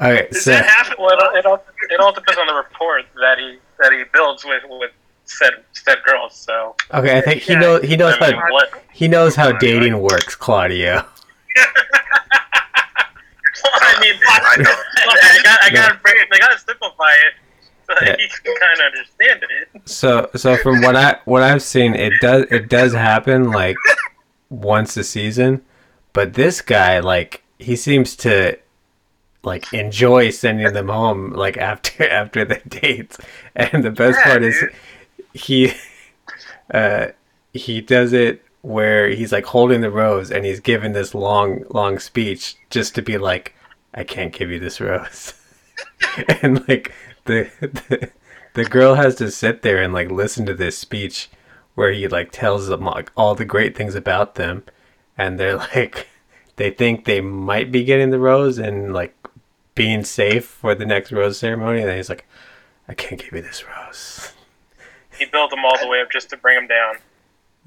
Okay, 0.00 0.28
Does 0.30 0.44
so 0.44 0.50
that 0.52 0.64
happen? 0.64 0.94
Well, 0.98 1.10
it, 1.10 1.20
all- 1.20 1.34
it 1.36 1.46
all 1.46 1.64
it 1.90 2.00
all 2.00 2.12
depends 2.12 2.38
on 2.38 2.46
the 2.46 2.54
report 2.54 3.04
that 3.16 3.38
he 3.38 3.58
that 3.80 3.92
he 3.92 4.04
builds 4.12 4.44
with 4.44 4.62
with 4.68 4.92
said 5.24 5.50
said 5.72 5.98
girls. 6.06 6.36
So 6.36 6.76
okay, 6.94 7.18
I 7.18 7.20
think 7.20 7.42
he 7.42 7.52
Yeah. 7.54 7.58
knows 7.58 7.82
he 7.82 7.96
knows 7.96 8.14
I 8.20 8.30
mean, 8.30 8.36
how 8.40 8.52
what? 8.52 8.84
he 8.92 9.08
knows 9.08 9.34
how 9.34 9.50
dating 9.52 9.98
works, 9.98 10.36
Claudio. 10.36 11.04
I 13.74 14.00
mean, 14.00 14.14
I 14.28 14.56
know. 14.58 14.74
I 15.06 15.40
got 15.42 15.58
I 15.64 15.70
got 15.70 15.88
to. 15.88 16.26
I 16.32 16.38
got 16.38 16.52
to 16.52 16.58
simplify 16.58 17.10
it 17.26 17.34
so 17.86 17.94
that 18.00 18.06
Yeah. 18.06 18.16
he 18.18 18.28
can 18.28 18.54
kind 18.54 18.80
of 18.80 18.86
understand 18.86 19.42
it. 19.42 19.68
So 19.88 20.30
so 20.36 20.56
from 20.56 20.80
what 20.82 20.96
I 20.96 21.18
what 21.24 21.42
I've 21.42 21.62
seen, 21.62 21.94
it 21.94 22.20
does 22.20 22.44
it 22.50 22.68
does 22.68 22.92
happen 22.94 23.50
like 23.50 23.76
once 24.50 24.96
a 24.96 25.04
season, 25.04 25.62
but 26.12 26.34
this 26.34 26.60
guy 26.60 27.00
like 27.00 27.42
he 27.58 27.76
seems 27.76 28.16
to 28.16 28.58
like 29.42 29.72
enjoy 29.72 30.30
sending 30.30 30.72
them 30.72 30.88
home 30.88 31.32
like 31.32 31.56
after 31.56 32.08
after 32.10 32.44
the 32.44 32.60
dates, 32.68 33.18
and 33.56 33.84
the 33.84 33.90
best 33.90 34.18
Yeah, 34.18 34.24
part 34.24 34.42
is 34.42 34.64
he 35.34 35.72
uh 36.72 37.08
he 37.52 37.80
does 37.80 38.12
it 38.12 38.44
where 38.62 39.08
he's 39.08 39.32
like 39.32 39.46
holding 39.46 39.80
the 39.80 39.90
rose 39.90 40.30
and 40.30 40.44
he's 40.44 40.60
giving 40.60 40.92
this 40.92 41.14
long 41.14 41.64
long 41.70 41.98
speech 41.98 42.56
just 42.70 42.94
to 42.94 43.02
be 43.02 43.18
like 43.18 43.54
I 43.94 44.04
can't 44.04 44.32
give 44.32 44.50
you 44.50 44.58
this 44.58 44.80
rose. 44.80 45.34
and 46.42 46.66
like 46.68 46.92
the, 47.24 47.50
the 47.60 48.10
the 48.54 48.64
girl 48.64 48.94
has 48.94 49.14
to 49.16 49.30
sit 49.30 49.62
there 49.62 49.82
and 49.82 49.92
like 49.92 50.10
listen 50.10 50.46
to 50.46 50.54
this 50.54 50.76
speech 50.76 51.30
where 51.74 51.92
he 51.92 52.08
like 52.08 52.32
tells 52.32 52.66
them 52.66 52.84
like 52.84 53.12
all 53.16 53.34
the 53.34 53.44
great 53.44 53.76
things 53.76 53.94
about 53.94 54.34
them 54.34 54.64
and 55.16 55.38
they're 55.38 55.56
like 55.74 56.08
they 56.56 56.70
think 56.70 57.04
they 57.04 57.20
might 57.20 57.70
be 57.70 57.84
getting 57.84 58.10
the 58.10 58.18
rose 58.18 58.58
and 58.58 58.92
like 58.92 59.14
being 59.74 60.04
safe 60.04 60.44
for 60.44 60.74
the 60.74 60.86
next 60.86 61.12
rose 61.12 61.38
ceremony 61.38 61.82
and 61.82 61.90
he's 61.92 62.08
like 62.08 62.26
I 62.88 62.94
can't 62.94 63.20
give 63.20 63.32
you 63.32 63.42
this 63.42 63.64
rose. 63.66 64.32
He 65.18 65.26
built 65.26 65.50
them 65.50 65.64
all 65.64 65.78
the 65.78 65.88
way 65.88 66.00
up 66.00 66.10
just 66.10 66.30
to 66.30 66.36
bring 66.36 66.56
them 66.56 66.66
down. 66.68 66.96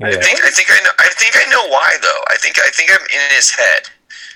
I 0.04 0.16
think 0.18 0.44
I 0.44 0.50
think 0.50 0.70
I 0.72 0.80
know. 0.84 0.92
I 1.00 1.10
think 1.16 1.34
I 1.36 1.50
know 1.50 1.68
why 1.70 1.96
though. 2.02 2.24
I 2.30 2.38
think 2.38 2.58
I 2.60 2.70
think 2.72 2.92
I'm 2.92 3.06
in 3.08 3.36
his 3.36 3.52
head. 3.52 3.90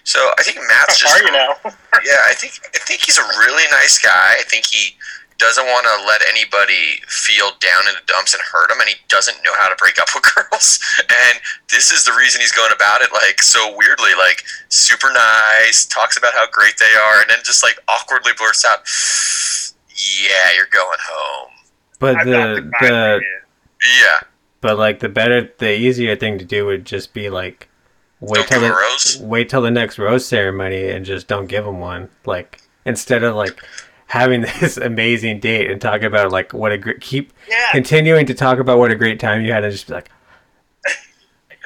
So 0.03 0.19
I 0.38 0.43
think 0.43 0.57
Matt's 0.69 1.01
How 1.01 1.10
just. 1.10 1.15
are 1.15 1.24
you 1.25 1.31
now? 1.31 1.55
Yeah, 2.03 2.22
I 2.27 2.34
think 2.36 2.60
I 2.75 2.79
think 2.79 3.01
he's 3.01 3.17
a 3.17 3.25
really 3.39 3.63
nice 3.72 3.98
guy. 3.98 4.36
I 4.38 4.43
think 4.45 4.65
he 4.65 4.95
doesn't 5.38 5.65
want 5.65 5.86
to 5.88 6.05
let 6.07 6.22
anybody 6.29 7.01
feel 7.07 7.51
down 7.60 7.88
in 7.88 7.95
the 7.95 8.05
dumps 8.05 8.34
and 8.34 8.43
hurt 8.43 8.69
him, 8.72 8.79
and 8.79 8.88
he 8.89 8.95
doesn't 9.10 9.36
know 9.43 9.51
how 9.57 9.67
to 9.69 9.75
break 9.75 10.00
up 10.00 10.07
with 10.15 10.24
girls. 10.24 10.79
And 11.00 11.39
this 11.72 11.91
is 11.91 12.05
the 12.05 12.13
reason 12.13 12.41
he's 12.41 12.51
going 12.51 12.72
about 12.75 13.01
it 13.01 13.12
like 13.12 13.41
so 13.41 13.75
weirdly, 13.75 14.12
like 14.17 14.43
super 14.69 15.12
nice, 15.12 15.86
talks 15.86 16.17
about 16.17 16.34
how 16.34 16.45
great 16.51 16.75
they 16.77 16.93
are, 16.93 17.22
and 17.22 17.29
then 17.29 17.39
just 17.43 17.63
like 17.63 17.79
awkwardly 17.88 18.34
blurts 18.38 18.63
out, 18.65 18.84
"Yeah, 19.95 20.53
you're 20.55 20.72
going 20.72 21.00
home." 21.01 21.51
But 22.00 22.17
I'm 22.17 22.29
the 22.29 22.69
the, 22.81 22.88
the 22.88 23.22
Yeah. 24.03 24.19
But 24.65 24.79
like 24.79 25.00
the 25.00 25.07
better 25.10 25.48
the 25.60 25.72
easier 25.77 26.15
thing 26.15 26.39
to 26.39 26.45
do 26.45 26.65
would 26.65 26.86
just 26.86 27.13
be 27.13 27.29
like 27.29 27.69
wait 28.19 28.48
till 28.48 28.60
give 28.62 28.63
him 28.63 28.72
a 28.72 29.19
the 29.19 29.24
wait 29.24 29.48
till 29.48 29.62
the 29.62 29.69
next 29.69 30.00
rose 30.00 30.25
ceremony 30.25 30.89
and 30.89 31.05
just 31.05 31.27
don't 31.27 31.45
give 31.45 31.63
him 31.67 31.79
one. 31.79 32.10
Like 32.25 32.62
instead 32.84 33.22
of 33.22 33.36
like 33.36 33.62
having 34.07 34.41
this 34.62 34.77
amazing 34.77 35.39
date 35.39 35.69
and 35.69 35.79
talking 35.79 36.05
about 36.07 36.31
like 36.31 36.51
what 36.51 36.72
a 36.72 36.79
great 36.79 37.00
keep 37.00 37.31
Yeah. 37.48 37.69
continuing 37.74 38.25
to 38.25 38.34
talk 38.34 38.57
about 38.57 38.79
what 38.79 38.89
a 38.89 38.95
great 38.95 39.19
time 39.19 39.45
you 39.45 39.51
had 39.51 39.63
and 39.63 39.72
just 39.72 39.86
be 39.88 39.93
like 39.93 40.10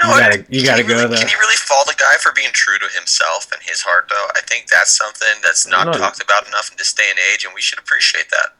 No, 0.03 0.13
You 0.15 0.20
gotta- 0.20 0.46
you 0.50 0.65
gotta 0.65 0.84
go 0.84 0.96
really, 0.96 1.08
there. 1.08 1.20
Can 1.20 1.29
you 1.29 1.38
really 1.39 1.56
fault 1.56 1.88
the 1.88 1.96
guy 1.98 2.15
for 2.20 2.32
being 2.34 2.51
true 2.51 2.77
to 2.79 2.88
himself 2.98 3.50
and 3.53 3.62
his 3.63 3.82
heart, 3.82 4.08
though? 4.10 4.27
I 4.36 4.41
think 4.41 4.68
that's 4.68 4.91
something 4.98 5.39
that's 5.44 5.65
not 5.68 5.88
No. 5.88 5.94
talked 5.94 6.22
about 6.24 6.48
enough 6.48 6.70
in 6.72 6.77
this 6.77 6.91
day 6.94 7.08
and 7.10 7.20
age, 7.34 7.44
and 7.46 7.53
we 7.53 7.62
should 7.62 7.79
appreciate 7.79 8.29
that. 8.29 8.56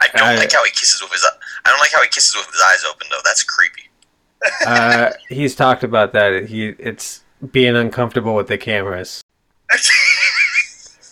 I 0.00 0.08
don't 0.14 0.26
I- 0.28 0.36
like 0.36 0.52
how 0.52 0.64
he 0.64 0.70
kisses 0.70 1.00
with 1.02 1.12
his. 1.12 1.24
I 1.64 1.70
don't 1.70 1.78
like 1.80 1.92
how 1.92 2.02
he 2.02 2.08
kisses 2.08 2.34
with 2.36 2.46
his 2.46 2.62
eyes 2.64 2.84
open, 2.90 3.06
though. 3.10 3.20
That's 3.24 3.42
creepy. 3.42 3.88
uh 4.66 5.10
he's 5.28 5.54
talked 5.54 5.84
about 5.84 6.12
that. 6.12 6.46
He 6.48 6.68
it's 6.78 7.22
being 7.52 7.76
uncomfortable 7.76 8.34
with 8.34 8.48
the 8.48 8.58
cameras. 8.58 9.22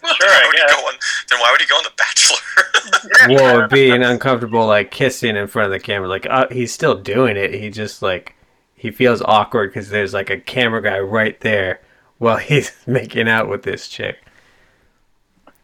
Why 0.01 0.11
I 0.21 0.47
would 0.47 0.57
he 0.57 0.63
go 0.67 0.87
on, 0.89 0.95
then 1.31 1.39
why 1.41 1.51
would 1.53 1.61
he 1.61 1.67
go 1.69 1.77
on 1.77 1.85
The 1.85 1.93
Bachelor? 1.97 2.39
Well, 3.29 3.69
being 3.69 4.03
uncomfortable 4.03 4.67
like 4.67 4.91
kissing 4.91 5.37
in 5.37 5.47
front 5.47 5.67
of 5.67 5.73
the 5.73 5.79
camera, 5.85 6.09
like 6.09 6.27
uh, 6.29 6.47
he's 6.51 6.73
still 6.73 6.95
doing 6.97 7.37
it. 7.37 7.55
He 7.55 7.71
just 7.71 8.03
like 8.03 8.35
he 8.75 8.91
feels 8.91 9.23
awkward 9.23 9.71
because 9.71 9.89
there's 9.91 10.13
like 10.13 10.29
a 10.31 10.39
camera 10.41 10.83
guy 10.83 10.99
right 10.99 11.39
there 11.41 11.81
while 12.19 12.37
he's 12.39 12.73
making 12.87 13.29
out 13.29 13.49
with 13.49 13.63
this 13.63 13.87
chick. 13.89 14.19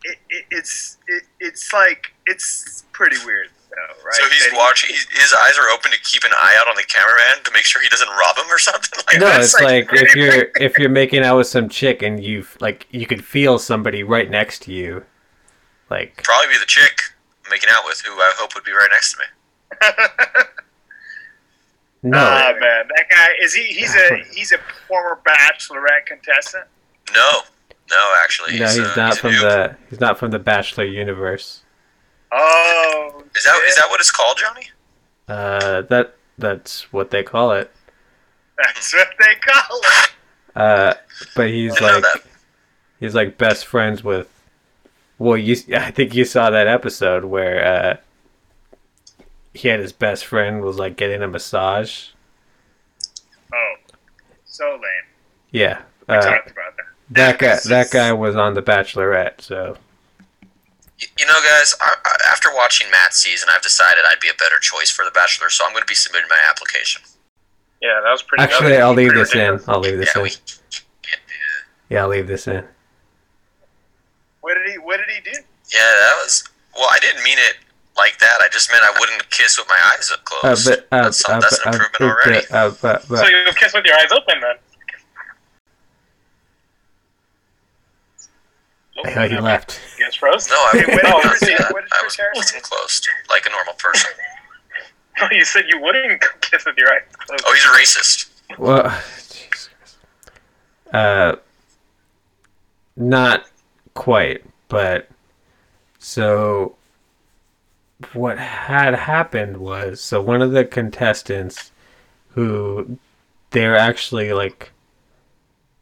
it, 0.05 0.19
it, 0.31 0.45
it's 0.53 0.99
it, 1.09 1.25
it's 1.41 1.73
like 1.73 2.13
it's 2.27 2.85
pretty 2.99 3.17
weird 3.25 3.47
though, 3.71 4.03
right? 4.05 4.15
so 4.15 4.25
he's 4.29 4.51
That 4.51 4.57
watching. 4.59 4.91
He's, 4.91 5.07
his 5.11 5.33
eyes 5.33 5.57
are 5.57 5.69
open 5.71 5.93
to 5.93 6.01
keep 6.03 6.25
an 6.25 6.33
eye 6.35 6.57
out 6.61 6.67
on 6.67 6.75
the 6.75 6.83
cameraman 6.83 7.45
to 7.45 7.53
make 7.53 7.63
sure 7.63 7.81
he 7.81 7.89
doesn't 7.89 8.09
rob 8.09 8.37
him 8.37 8.51
or 8.51 8.59
something. 8.59 8.99
Like 9.07 9.21
No, 9.21 9.29
it's 9.41 9.55
like 9.55 9.91
like, 9.93 10.03
if 10.03 10.17
you're 10.17 10.49
if 10.57 10.77
you're 10.79 10.91
making 10.91 11.23
out 11.23 11.37
with 11.37 11.47
some 11.47 11.69
chick 11.69 12.03
and 12.03 12.23
you 12.23 12.45
like 12.61 12.89
you 12.91 13.07
could 13.07 13.25
feel 13.25 13.61
somebody 13.61 14.03
right 14.03 14.29
next 14.29 14.63
to 14.63 14.73
you, 14.73 15.05
like 15.91 16.23
probably 16.25 16.49
be 16.49 16.59
the 16.59 16.67
chick 16.67 17.01
I'm 17.47 17.51
making 17.53 17.71
out 17.73 17.85
with, 17.87 18.01
who 18.01 18.13
I 18.13 18.33
hope 18.37 18.55
would 18.57 18.65
be 18.65 18.73
right 18.73 18.91
next 18.91 19.13
to 19.13 19.19
me. 19.21 19.25
no, 22.03 22.19
Ah 22.19 22.53
man, 22.59 22.89
that 22.97 23.07
guy 23.09 23.29
is 23.41 23.55
he? 23.55 23.63
He's 23.63 23.95
a 23.95 24.25
he's 24.35 24.51
a 24.51 24.59
former 24.89 25.21
Bachelorette 25.25 26.07
contestant. 26.07 26.65
No, 27.15 27.43
no, 27.91 28.15
actually, 28.23 28.59
no, 28.59 28.67
he's 28.67 28.81
uh, 28.81 28.95
not 28.97 29.13
a 29.13 29.17
from 29.17 29.33
the 29.33 29.77
he's 29.89 30.01
not 30.01 30.19
from 30.19 30.33
the 30.33 30.41
Bachelor 30.41 30.85
universe. 30.85 31.63
Oh, 32.31 33.23
Is 33.35 33.45
that 33.45 33.57
is 33.67 33.75
shit. 33.75 33.77
that 33.77 33.87
what 33.91 34.01
it's 34.01 34.11
called, 34.11 34.39
Johnny? 34.39 34.69
Uh, 35.29 35.83
that 35.83 36.15
that's 36.37 36.93
what 36.93 37.11
they 37.11 37.23
call 37.23 37.53
it. 37.53 37.71
That's 38.57 38.93
what 38.95 39.09
they 39.19 39.35
call 39.41 39.81
it. 39.81 40.11
Uh, 40.57 40.95
but 41.37 41.49
he's 41.49 41.81
I 41.81 41.93
like 41.95 42.03
that. 42.03 42.23
he's 43.01 43.15
like 43.15 43.39
best 43.39 43.67
friends 43.67 44.03
with. 44.05 44.29
Well, 45.19 45.37
you 45.37 45.57
I 45.75 45.91
think 45.91 46.15
you 46.15 46.25
saw 46.25 46.51
that 46.51 46.67
episode 46.67 47.25
where 47.25 47.65
uh, 47.65 47.97
he 49.55 49.69
had 49.69 49.81
his 49.81 49.93
best 49.93 50.25
friend 50.27 50.63
was 50.63 50.79
like 50.79 50.97
getting 50.97 51.23
a 51.23 51.29
massage. 51.29 52.09
Oh, 53.53 53.75
so 54.45 54.71
lame. 54.73 54.81
Yeah, 55.51 55.83
We 56.09 56.15
uh, 56.17 56.21
talked 56.21 56.51
about 56.51 56.77
that. 56.77 56.85
that 57.11 57.39
guy 57.39 57.59
that 57.69 57.91
guy 57.91 58.13
was 58.13 58.37
on 58.37 58.55
the 58.55 58.63
Bachelorette. 58.63 59.41
So 59.41 59.73
Y- 59.73 59.79
You 61.17 61.27
know, 61.27 61.35
guys, 61.45 61.75
I, 61.81 61.95
I, 62.05 62.17
after 62.31 62.49
watching 62.55 62.91
Matt's 62.91 63.19
season, 63.19 63.49
I've 63.53 63.63
decided 63.63 64.03
I'd 64.09 64.19
be 64.21 64.29
a 64.29 64.35
better 64.35 64.59
choice 64.61 64.91
for 64.91 65.05
The 65.05 65.13
Bachelor, 65.13 65.49
so 65.49 65.65
I'm 65.65 65.73
going 65.73 65.83
to 65.83 65.87
be 65.87 65.95
submitting 65.95 66.29
my 66.29 66.39
application. 66.51 67.03
Yeah, 67.81 68.01
that 68.03 68.11
was 68.11 68.23
pretty. 68.23 68.43
actually, 68.43 68.73
was 68.73 68.81
I'll 68.81 68.95
leave 68.95 69.11
pretty 69.11 69.23
this 69.23 69.35
in. 69.35 69.61
I'll 69.69 69.79
leave 69.81 69.99
this 69.99 70.11
Yeah, 70.15 70.19
in. 70.21 70.23
we 70.25 70.31
can't 70.31 71.23
do 71.27 71.35
that. 71.39 71.95
Yeah, 71.95 72.03
I'll 72.03 72.09
leave 72.09 72.27
this 72.27 72.49
in. 72.49 72.65
What 74.41 74.55
did 74.55 74.71
he 74.73 74.79
What 74.79 74.97
did 74.99 75.07
he 75.15 75.21
do? 75.23 75.39
Yeah, 75.73 75.79
that 75.81 76.19
was. 76.25 76.43
Well, 76.75 76.89
I 76.91 76.99
didn't 76.99 77.23
mean 77.23 77.39
it 77.39 77.57
like 77.97 78.19
that. 78.19 78.39
I 78.41 78.49
just 78.51 78.71
meant 78.71 78.83
I 78.83 78.93
wouldn't 78.99 79.29
kiss 79.31 79.59
with 79.59 79.69
my 79.69 79.79
eyes 79.95 80.11
Uh, 80.13 80.17
closed. 80.25 80.69
but, 80.69 80.89
uh, 80.91 81.03
that's, 81.05 81.29
uh, 81.29 81.39
that's 81.41 81.59
but, 81.65 81.75
an 81.75 81.81
uh, 81.81 81.85
improvement 81.85 82.27
already. 82.27 82.47
but, 82.51 82.57
uh, 82.57 82.71
but, 82.83 83.03
So 83.03 83.09
but, 83.17 83.29
you 83.31 83.53
kiss 83.55 83.73
with 83.75 83.85
your 83.85 83.97
eyes 83.97 84.11
open 84.11 84.41
then. 84.41 84.57
Oh, 88.99 89.03
yeah, 89.09 89.27
he 89.29 89.35
okay. 89.35 89.41
left. 89.41 89.81
Yes, 89.99 90.21
Rose. 90.23 90.49
No, 90.49 90.57
I 90.57 90.75
mean, 90.77 90.85
what 90.89 91.03
did 91.03 91.13
Oh, 91.15 91.21
Chris- 91.21 91.41
see, 91.41 91.53
what 91.53 91.83
did 91.85 91.93
I 91.93 91.99
Chris 92.01 92.05
was 92.05 92.17
Harrison 92.17 92.39
with 92.41 92.47
do? 92.49 92.53
them 92.55 92.63
closed, 92.63 93.09
like 93.31 93.47
a 93.47 93.51
normal 93.51 93.75
person. 93.75 94.11
No, 95.21 95.29
you 95.33 95.45
said 95.45 95.65
you 95.69 95.81
wouldn't 95.81 96.23
kiss 96.41 96.65
with 96.65 96.77
your 96.77 96.93
eyes 96.93 97.03
closed. 97.13 97.45
Oh, 97.47 97.53
he's 97.55 97.65
a 97.65 97.99
racist. 97.99 98.29
Well, 98.59 99.03
Jesus 99.31 99.71
uh, 100.93 101.37
not 102.97 103.45
quite, 103.95 104.43
but 104.69 105.09
so 105.99 106.77
what 108.13 108.39
had 108.39 108.95
happened 108.95 109.57
was 109.59 110.01
so 110.01 110.21
one 110.21 110.41
of 110.41 110.53
the 110.53 110.65
contestants 110.65 111.73
who 112.31 112.97
they're 113.51 113.77
actually 113.77 114.33
like 114.33 114.71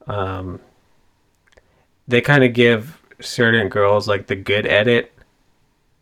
um 0.06 0.58
they 2.08 2.20
kind 2.22 2.42
of 2.42 2.54
give 2.54 2.98
certain 3.20 3.68
girls 3.68 4.06
like 4.08 4.26
the 4.26 4.36
good 4.36 4.66
edit 4.66 5.12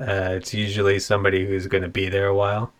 uh 0.01 0.35
it's 0.37 0.53
usually 0.53 0.99
somebody 0.99 1.47
who's 1.47 1.67
going 1.67 1.83
to 1.83 1.89
be 1.89 2.09
there 2.09 2.27
a 2.27 2.35
while 2.35 2.73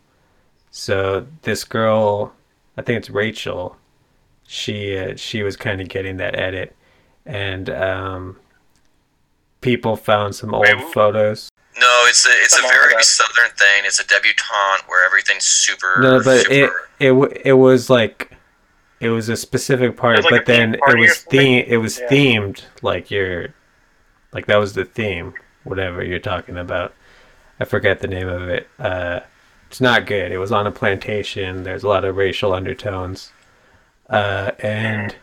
so 0.71 1.25
this 1.43 1.63
girl 1.63 2.33
i 2.77 2.81
think 2.81 2.97
it's 2.97 3.09
rachel 3.09 3.77
she 4.47 4.97
uh, 4.97 5.15
she 5.15 5.41
was 5.43 5.55
kind 5.55 5.79
of 5.81 5.87
getting 5.87 6.17
that 6.17 6.37
edit 6.37 6.75
and 7.25 7.69
um 7.69 8.37
people 9.61 9.95
found 9.95 10.35
some 10.35 10.53
old 10.53 10.65
Wait, 10.67 10.93
photos 10.93 11.49
No, 11.79 12.05
it's 12.07 12.25
a 12.25 12.29
it's 12.43 12.53
a 12.53 12.57
Come 12.57 12.65
on 12.65 12.71
with 12.71 12.81
very 12.81 12.93
that. 12.95 13.03
southern 13.05 13.51
thing. 13.57 13.83
It's 13.85 13.99
a 13.99 14.05
debutante 14.07 14.83
where 14.87 15.05
everything's 15.05 15.43
super. 15.45 15.99
No, 16.01 16.21
but 16.23 16.41
super, 16.43 16.53
it 16.99 17.13
it 17.13 17.41
it 17.47 17.53
was 17.53 17.89
like 17.89 18.31
it 19.01 19.09
was 19.09 19.27
a 19.27 19.35
specific 19.35 19.97
party, 19.97 20.19
It 20.19 20.23
was 20.25 20.31
like 20.31 20.45
but 20.45 20.53
a 20.53 20.57
then 20.57 20.71
themed 20.73 20.93
it 20.93 20.99
was 20.99 21.17
theme. 21.23 21.65
It 21.67 21.77
was 21.77 21.99
Yeah. 21.99 22.07
themed 22.09 22.61
like 22.81 23.09
your 23.11 23.47
like 24.35 24.45
that 24.45 24.57
was 24.57 24.73
the 24.73 24.85
theme. 24.85 25.33
Whatever 25.63 26.03
you're 26.03 26.19
talking 26.19 26.57
about, 26.57 26.93
I 27.59 27.65
forget 27.65 27.99
the 28.01 28.07
name 28.07 28.27
of 28.27 28.47
it. 28.49 28.67
Uh, 28.77 29.21
it's 29.67 29.81
not 29.81 30.05
good. 30.05 30.31
It 30.31 30.37
was 30.37 30.51
on 30.51 30.67
a 30.67 30.71
plantation. 30.71 31.63
There's 31.63 31.81
a 31.83 31.87
lot 31.87 32.05
of 32.05 32.15
racial 32.15 32.53
undertones, 32.53 33.31
uh, 34.11 34.51
and 34.59 35.15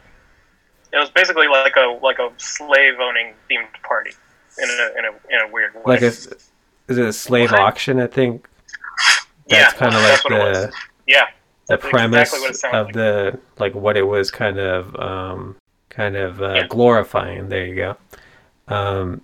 It 0.92 0.98
was 0.98 1.10
basically 1.10 1.46
like 1.46 1.76
a 1.76 1.98
like 2.02 2.18
a 2.18 2.30
slave 2.38 2.94
owning 3.00 3.34
themed 3.48 3.80
party 3.84 4.10
in 4.58 4.68
a 4.68 4.98
in 4.98 5.04
a 5.04 5.08
in 5.44 5.48
a 5.48 5.52
weird 5.52 5.74
way. 5.76 5.82
like 5.86 6.02
a 6.02 6.06
is 6.06 6.26
it 6.88 6.98
a 6.98 7.12
slave 7.12 7.52
What? 7.52 7.60
auction? 7.60 8.00
I 8.00 8.08
think 8.08 8.48
yeah, 9.46 9.62
that's 9.62 9.74
kind 9.74 9.94
of 9.94 10.00
like 10.02 10.10
that's 10.10 10.24
what 10.24 10.32
it 10.32 10.52
the. 10.54 10.72
Yeah, 11.06 11.26
the 11.68 11.76
That's 11.76 11.88
premise 11.88 12.20
exactly 12.32 12.40
what 12.40 12.50
it 12.50 12.56
sounded 12.56 12.78
of 12.80 12.86
like. 12.86 12.94
the 12.94 13.40
like 13.58 13.74
what 13.74 13.96
it 13.96 14.02
was 14.02 14.30
kind 14.32 14.58
of 14.58 14.96
um 14.96 15.56
kind 15.88 16.16
of 16.16 16.42
uh, 16.42 16.54
Yeah. 16.54 16.66
glorifying 16.66 17.48
there 17.48 17.64
you 17.66 17.76
go 17.76 17.96
um 18.68 19.20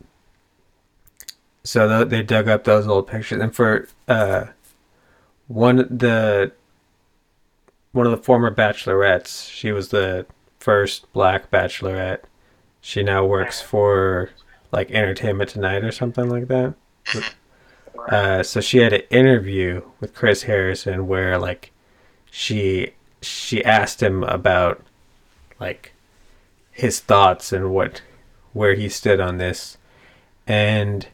so 1.65 1.87
th- 1.87 2.09
they 2.09 2.23
dug 2.23 2.49
up 2.49 2.65
those 2.65 2.87
old 2.87 3.07
pictures. 3.07 3.41
And 3.41 3.55
for 3.55 3.89
uh 4.07 4.47
one 5.47 5.77
the 5.77 6.53
one 7.93 8.07
of 8.07 8.13
the 8.13 8.23
former 8.23 8.55
bachelorettes 8.55 9.51
she 9.51 9.73
was 9.73 9.89
the 9.89 10.27
first 10.59 11.11
black 11.13 11.51
bachelorette. 11.51 12.21
She 12.81 13.03
now 13.03 13.25
works 13.25 13.61
for 13.61 14.31
like 14.73 14.91
entertainment 14.91 15.51
tonight 15.51 15.85
or 15.85 15.93
something 15.93 16.29
like 16.29 16.49
that. 16.49 16.75
Uh, 18.09 18.43
so 18.43 18.61
she 18.61 18.79
had 18.79 18.93
an 18.93 19.03
interview 19.11 19.83
with 20.01 20.15
Chris 20.15 20.45
Harrison 20.45 21.07
where 21.09 21.39
like 21.39 21.73
she 22.31 22.93
she 23.21 23.65
asked 23.65 24.03
him 24.03 24.23
about 24.25 24.83
like 25.59 25.93
his 26.71 27.01
thoughts 27.01 27.53
and 27.53 27.71
what 27.71 28.03
where 28.59 28.75
he 28.75 28.89
stood 28.89 29.21
on 29.21 29.39
this 29.39 29.79
and 30.45 31.07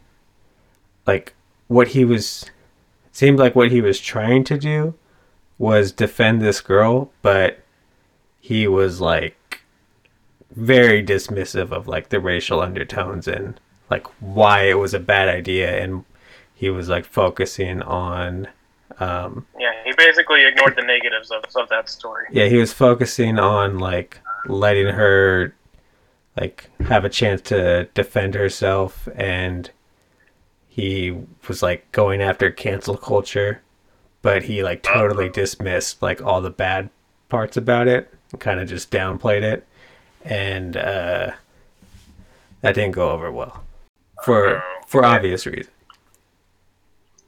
like 1.06 1.34
what 1.68 1.88
he 1.88 2.02
was 2.02 2.50
seemed 3.12 3.38
like 3.38 3.54
what 3.54 3.70
he 3.70 3.82
was 3.82 4.00
trying 4.00 4.42
to 4.42 4.56
do 4.56 4.94
was 5.58 5.92
defend 5.92 6.40
this 6.40 6.62
girl 6.62 7.12
but 7.20 7.62
he 8.40 8.66
was 8.66 8.98
like 8.98 9.60
very 10.56 11.04
dismissive 11.04 11.70
of 11.70 11.86
like 11.86 12.08
the 12.08 12.18
racial 12.18 12.60
undertones 12.60 13.28
and 13.28 13.60
like 13.90 14.06
why 14.20 14.62
it 14.62 14.78
was 14.78 14.94
a 14.94 14.98
bad 14.98 15.28
idea 15.28 15.82
and 15.82 16.02
he 16.54 16.70
was 16.70 16.88
like 16.88 17.04
focusing 17.04 17.82
on 17.82 18.48
um 19.00 19.46
yeah. 19.58 19.72
He 19.84 19.92
basically 19.98 20.46
ignored 20.46 20.76
the 20.76 20.82
negatives 20.82 21.30
of, 21.30 21.44
of 21.56 21.68
that 21.68 21.90
story. 21.90 22.24
yeah 22.30 22.46
he 22.46 22.56
was 22.56 22.72
focusing 22.72 23.38
on 23.38 23.78
like 23.78 24.20
letting 24.46 24.86
her 24.86 25.54
like 26.38 26.71
have 26.88 27.05
a 27.05 27.09
chance 27.09 27.41
to 27.43 27.85
defend 27.95 28.35
herself 28.35 29.09
and 29.14 29.71
he 30.69 31.17
was 31.49 31.62
like 31.62 31.91
going 31.93 32.21
after 32.21 32.50
cancel 32.50 32.97
culture 32.97 33.62
but 34.23 34.45
he 34.45 34.62
like 34.62 34.83
totally 34.83 35.29
dismissed 35.29 36.03
like 36.03 36.21
all 36.23 36.41
the 36.41 36.50
bad 36.50 36.91
parts 37.29 37.57
about 37.57 37.87
it 37.88 38.14
kind 38.38 38.61
of 38.61 38.69
just 38.69 38.91
downplayed 38.91 39.43
it, 39.43 39.67
and 40.25 40.76
uh, 40.76 41.33
that 42.61 42.75
didn't 42.75 42.93
go 42.93 43.11
over 43.11 43.31
well 43.31 43.64
for 44.25 44.62
for 44.87 45.05
obvious 45.05 45.47
reasons. 45.47 45.71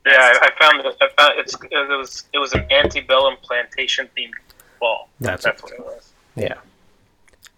Yeah, 0.06 0.12
I, 0.18 0.46
I 0.46 0.62
found 0.62 0.84
that 0.84 0.96
I 1.00 1.08
found 1.16 1.38
it's 1.38 1.54
it 1.54 1.98
was 1.98 2.24
it 2.32 2.38
was 2.38 2.52
an 2.54 2.70
antebellum 2.70 3.36
plantation 3.42 4.08
themed 4.16 4.32
ball. 4.80 5.08
That's, 5.20 5.44
That's 5.44 5.62
what, 5.62 5.72
what 5.72 5.80
it 5.80 5.86
was. 5.86 6.12
yeah, 6.36 6.54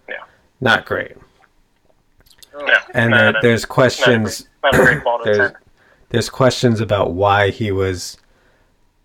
Yeah. 0.08 0.24
not 0.60 0.86
great. 0.86 1.12
No, 2.66 2.74
And 2.94 3.10
no, 3.10 3.16
there, 3.18 3.32
no, 3.32 3.38
there's 3.42 3.64
questions. 3.64 4.48
great 4.72 5.02
there's 5.24 5.52
there's 6.10 6.30
questions 6.30 6.80
about 6.80 7.12
why 7.12 7.50
he 7.50 7.70
was 7.70 8.16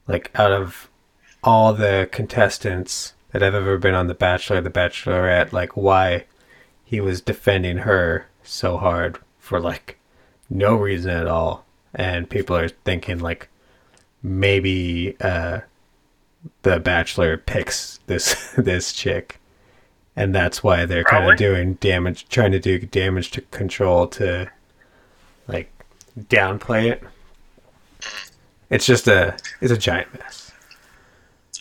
like 0.07 0.31
out 0.35 0.51
of 0.51 0.89
all 1.43 1.73
the 1.73 2.07
contestants 2.11 3.13
that 3.31 3.41
have 3.41 3.53
ever 3.55 3.77
been 3.77 3.93
on 3.93 4.07
The 4.07 4.13
Bachelor, 4.13 4.61
The 4.61 4.69
Bachelorette, 4.69 5.51
like 5.51 5.75
why 5.75 6.25
he 6.83 7.01
was 7.01 7.19
defending 7.21 7.79
her 7.79 8.27
so 8.43 8.77
hard 8.77 9.17
for 9.39 9.59
like 9.59 9.97
no 10.49 10.75
reason 10.75 11.11
at 11.11 11.27
all. 11.27 11.65
And 11.93 12.29
people 12.29 12.55
are 12.55 12.69
thinking 12.69 13.19
like 13.19 13.49
maybe 14.21 15.15
uh 15.19 15.61
the 16.61 16.79
Bachelor 16.79 17.37
picks 17.37 17.99
this 18.07 18.53
this 18.57 18.93
chick. 18.93 19.39
And 20.15 20.33
that's 20.35 20.61
why 20.63 20.85
they're 20.85 21.03
kind 21.03 21.29
of 21.31 21.37
doing 21.37 21.73
damage, 21.75 22.27
trying 22.29 22.51
to 22.51 22.59
do 22.59 22.77
damage 22.79 23.31
to 23.31 23.41
control 23.41 24.05
to 24.09 24.51
like 25.47 25.71
downplay 26.19 26.91
it. 26.91 27.03
It's 28.69 28.85
just 28.85 29.07
a 29.07 29.35
it's 29.61 29.71
a 29.71 29.77
giant 29.77 30.13
mess. 30.19 30.51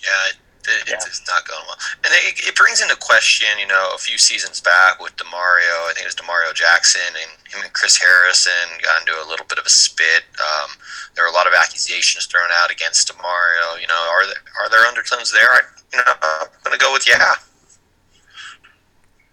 Yeah, 0.02 0.08
it, 0.28 0.36
it, 0.68 0.88
Yeah. 0.90 0.94
it's 0.96 1.26
not 1.26 1.46
going 1.48 1.62
well. 1.66 1.78
And 2.04 2.12
it, 2.28 2.46
it 2.46 2.56
brings 2.56 2.82
into 2.82 2.96
question, 2.96 3.48
you 3.58 3.66
know, 3.66 3.90
a 3.94 3.98
few 3.98 4.18
seasons 4.18 4.60
back 4.60 5.00
with 5.00 5.16
Demario. 5.16 5.88
I 5.88 5.92
think 5.94 6.04
it 6.04 6.12
was 6.12 6.14
Demario 6.14 6.52
Jackson 6.54 7.00
and 7.08 7.30
him 7.52 7.62
and 7.64 7.72
Chris 7.72 7.96
Harrison 7.96 8.52
got 8.82 9.00
into 9.00 9.12
a 9.12 9.26
little 9.28 9.46
bit 9.46 9.58
of 9.58 9.64
a 9.66 9.70
spit. 9.70 10.24
Um, 10.40 10.70
there 11.14 11.24
were 11.24 11.30
a 11.30 11.34
lot 11.34 11.46
of 11.46 11.54
accusations 11.54 12.26
thrown 12.26 12.48
out 12.52 12.70
against 12.70 13.08
Demario. 13.08 13.80
You 13.80 13.86
know, 13.88 14.08
are 14.12 14.26
there 14.26 14.42
are 14.62 14.68
there 14.68 14.84
undertones 14.86 15.32
there? 15.32 15.48
I, 15.52 15.60
you 15.92 15.98
know, 15.98 16.12
I'm 16.22 16.48
gonna 16.64 16.76
go 16.78 16.92
with 16.92 17.08
yeah. 17.08 17.32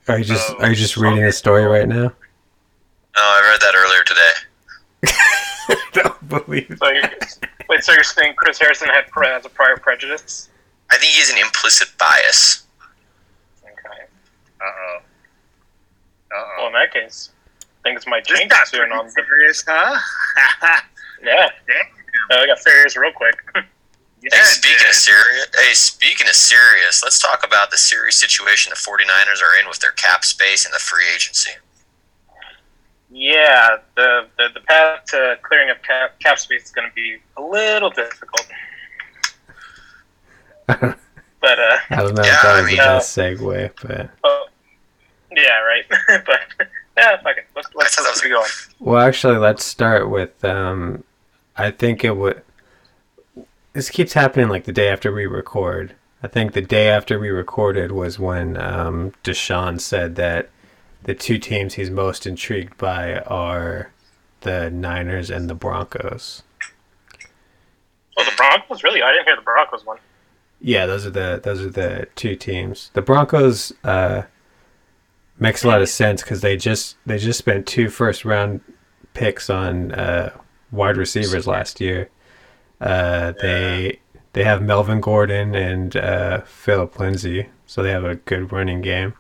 Are 0.10 0.18
you 0.18 0.24
just 0.26 0.50
are 0.60 0.70
you 0.70 0.76
just 0.76 0.98
reading 0.98 1.24
the 1.24 1.32
story 1.32 1.64
right 1.66 1.88
now? 1.88 1.96
No, 1.96 2.12
I 3.18 3.52
read 3.52 3.62
that 3.62 3.76
earlier 3.76 4.04
today. 4.04 5.14
don't 5.94 6.28
believe 6.30 6.78
So 6.82 6.90
you, 6.90 7.02
wait, 7.70 7.84
so 7.84 7.94
you're 7.94 8.04
saying 8.04 8.34
Chris 8.36 8.58
Harrison 8.58 8.88
had 8.90 9.08
pre- 9.08 9.28
has 9.28 9.46
a 9.46 9.50
prior 9.50 9.78
prejudice? 9.78 10.50
I 10.92 10.98
think 10.98 11.12
he 11.14 11.20
has 11.20 11.30
an 11.30 11.38
implicit 11.38 11.90
bias. 12.00 12.64
Okay. 13.64 14.04
Uh 14.60 14.64
oh. 14.66 14.98
Uh 16.36 16.44
Well, 16.58 16.68
in 16.68 16.74
that 16.74 16.92
case, 16.92 17.30
things 17.84 18.08
might 18.08 18.26
change 18.26 18.52
soon. 18.66 18.92
On 18.92 19.12
pretty 19.12 19.14
the, 19.16 19.24
serious, 19.28 19.64
huh? 19.68 20.00
yeah, 21.24 21.50
Damn. 21.68 22.40
uh, 22.40 22.42
I 22.42 22.48
got 22.48 22.58
serious 22.60 22.98
real 22.98 23.12
quick. 23.12 23.36
Yeah, 24.22 24.30
Hey, 24.34 24.42
speaking 24.44 24.88
of 24.90 24.96
serious, 24.96 25.48
hey, 25.56 25.74
speaking 25.74 26.28
of 26.28 26.34
serious, 26.36 27.02
let's 27.04 27.20
talk 27.20 27.46
about 27.46 27.72
the 27.72 27.78
serious 27.78 28.18
situation 28.18 28.70
the 28.72 28.76
49ers 28.76 29.42
are 29.42 29.58
in 29.62 29.68
with 29.70 29.80
their 29.80 29.92
cap 29.94 30.26
space 30.26 30.66
and 30.66 30.74
the 30.74 30.80
free 30.80 31.06
agency. 31.16 31.52
yeah, 33.10 33.78
the, 33.96 34.28
the 34.38 34.48
the 34.54 34.60
path 34.62 35.06
to 35.06 35.38
clearing 35.44 35.70
up 35.70 35.82
cap, 35.84 36.20
cap 36.20 36.38
space 36.38 36.66
is 36.66 36.72
going 36.72 36.88
to 36.90 36.94
be 36.94 37.18
a 37.38 37.42
little 37.42 37.90
difficult. 37.90 38.46
But 41.42 41.58
uh, 41.58 41.78
I 41.92 41.96
don't 42.04 42.16
know 42.16 42.24
Yeah, 42.26 42.36
if 42.36 42.42
that 42.42 42.46
I 42.46 42.58
was 42.62 42.66
mean- 42.68 42.76
the 42.76 42.84
best 42.84 43.18
segue, 43.18 43.72
but 43.82 44.10
oh, 44.26 44.48
yeah, 45.34 45.60
right. 45.62 45.86
but 46.26 46.68
yeah, 46.98 47.16
fuck 47.22 47.38
it. 47.38 47.46
Let's 47.56 47.70
let's, 47.74 47.98
I 47.98 48.02
thought 48.02 48.04
that 48.04 48.10
let's 48.10 48.12
was 48.12 48.22
keep 48.22 48.32
going. 48.32 48.50
well, 48.92 49.02
actually, 49.02 49.38
let's 49.38 49.64
start 49.64 50.10
with. 50.10 50.44
Um, 50.44 51.06
I 51.56 51.72
think 51.72 52.04
it 52.04 52.18
would. 52.18 52.42
This 53.80 53.90
keeps 53.90 54.12
happening 54.12 54.50
like 54.50 54.66
the 54.66 54.74
day 54.74 54.90
after 54.90 55.10
we 55.10 55.26
record. 55.26 55.96
I 56.22 56.28
think 56.28 56.52
the 56.52 56.62
day 56.62 56.90
after 56.90 57.18
we 57.18 57.30
recorded 57.30 57.94
was 57.94 58.20
when 58.20 58.58
um, 58.58 59.14
Deshaun 59.24 59.80
said 59.80 60.18
that 60.18 60.50
the 61.04 61.16
two 61.16 61.38
teams 61.38 61.76
he's 61.76 61.90
most 61.90 62.28
intrigued 62.28 62.78
by 62.78 63.20
are 63.20 63.94
the 64.42 64.70
Niners 64.70 65.30
and 65.30 65.50
the 65.50 65.56
Broncos. 65.56 66.44
Oh, 68.18 68.26
the 68.26 68.36
Broncos 68.36 68.84
really? 68.84 69.02
I 69.02 69.14
didn't 69.14 69.28
hear 69.28 69.38
the 69.38 69.44
Broncos 69.44 69.86
one. 69.86 70.00
Yeah, 70.60 70.86
those 70.86 71.06
are 71.06 71.12
the 71.12 71.40
those 71.42 71.62
are 71.62 71.70
the 71.70 72.10
two 72.16 72.36
teams. 72.36 72.92
The 72.96 73.02
Broncos 73.02 73.72
uh, 73.86 74.24
makes 75.38 75.64
a 75.64 75.70
lot 75.70 75.82
of 75.82 75.88
sense 75.88 76.22
because 76.22 76.42
they 76.42 76.58
just 76.58 76.98
they 77.06 77.18
just 77.18 77.40
spent 77.40 77.66
two 77.66 77.88
first 77.88 78.26
round 78.26 78.60
picks 79.14 79.50
on 79.50 79.94
uh, 79.94 80.38
wide 80.70 80.98
receivers 80.98 81.48
last 81.48 81.80
year. 81.80 82.10
Uh, 82.82 83.34
They 83.42 84.00
they 84.34 84.44
have 84.44 84.62
Melvin 84.62 85.02
Gordon 85.02 85.56
and 85.56 85.96
uh, 85.98 86.42
Philip 86.42 87.00
Lindsay, 87.00 87.50
so 87.66 87.82
they 87.84 87.92
have 87.92 88.06
a 88.06 88.16
good 88.16 88.52
running 88.52 88.82
game. 88.82 89.14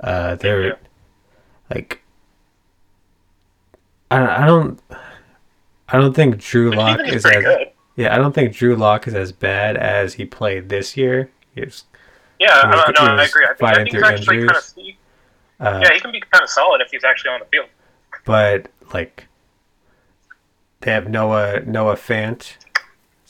Uh, 0.00 0.34
they're 0.36 0.68
Yeah. 0.68 0.74
like 1.72 2.02
I, 4.10 4.42
I 4.42 4.46
don't 4.46 4.80
I 5.88 5.98
don't 5.98 6.14
think 6.14 6.38
Drew 6.38 6.70
Lock 6.72 7.00
is 7.06 7.24
as 7.24 7.32
good. 7.42 7.68
yeah, 7.96 8.14
I 8.14 8.18
don't 8.18 8.34
think 8.34 8.54
Drew 8.54 8.74
Lock 8.76 9.06
is 9.06 9.14
as 9.14 9.32
bad 9.32 9.76
as 9.76 10.14
he 10.14 10.24
played 10.24 10.68
this 10.68 10.96
year. 10.96 11.30
He's, 11.54 11.84
Yeah, 12.40 12.48
I, 12.64 12.92
no, 12.92 13.00
I 13.06 13.24
agree. 13.24 13.44
I 13.48 13.54
think, 13.54 13.62
I 13.70 13.74
think 13.76 13.92
he's 13.92 14.02
actually 14.02 14.38
kind 14.38 14.50
of. 14.50 14.64
injuries. 14.76 14.96
uh, 15.60 15.80
Yeah, 15.84 15.92
he 15.94 16.00
can 16.00 16.10
be 16.12 16.20
kind 16.20 16.42
of 16.42 16.50
solid 16.50 16.80
if 16.80 16.90
he's 16.90 17.04
actually 17.04 17.30
on 17.30 17.40
the 17.40 17.46
field. 17.46 17.68
but 18.24 18.68
like 18.92 19.26
they 20.80 20.90
have 20.90 21.08
Noah 21.08 21.60
Noah 21.60 21.96
Fant. 21.96 22.56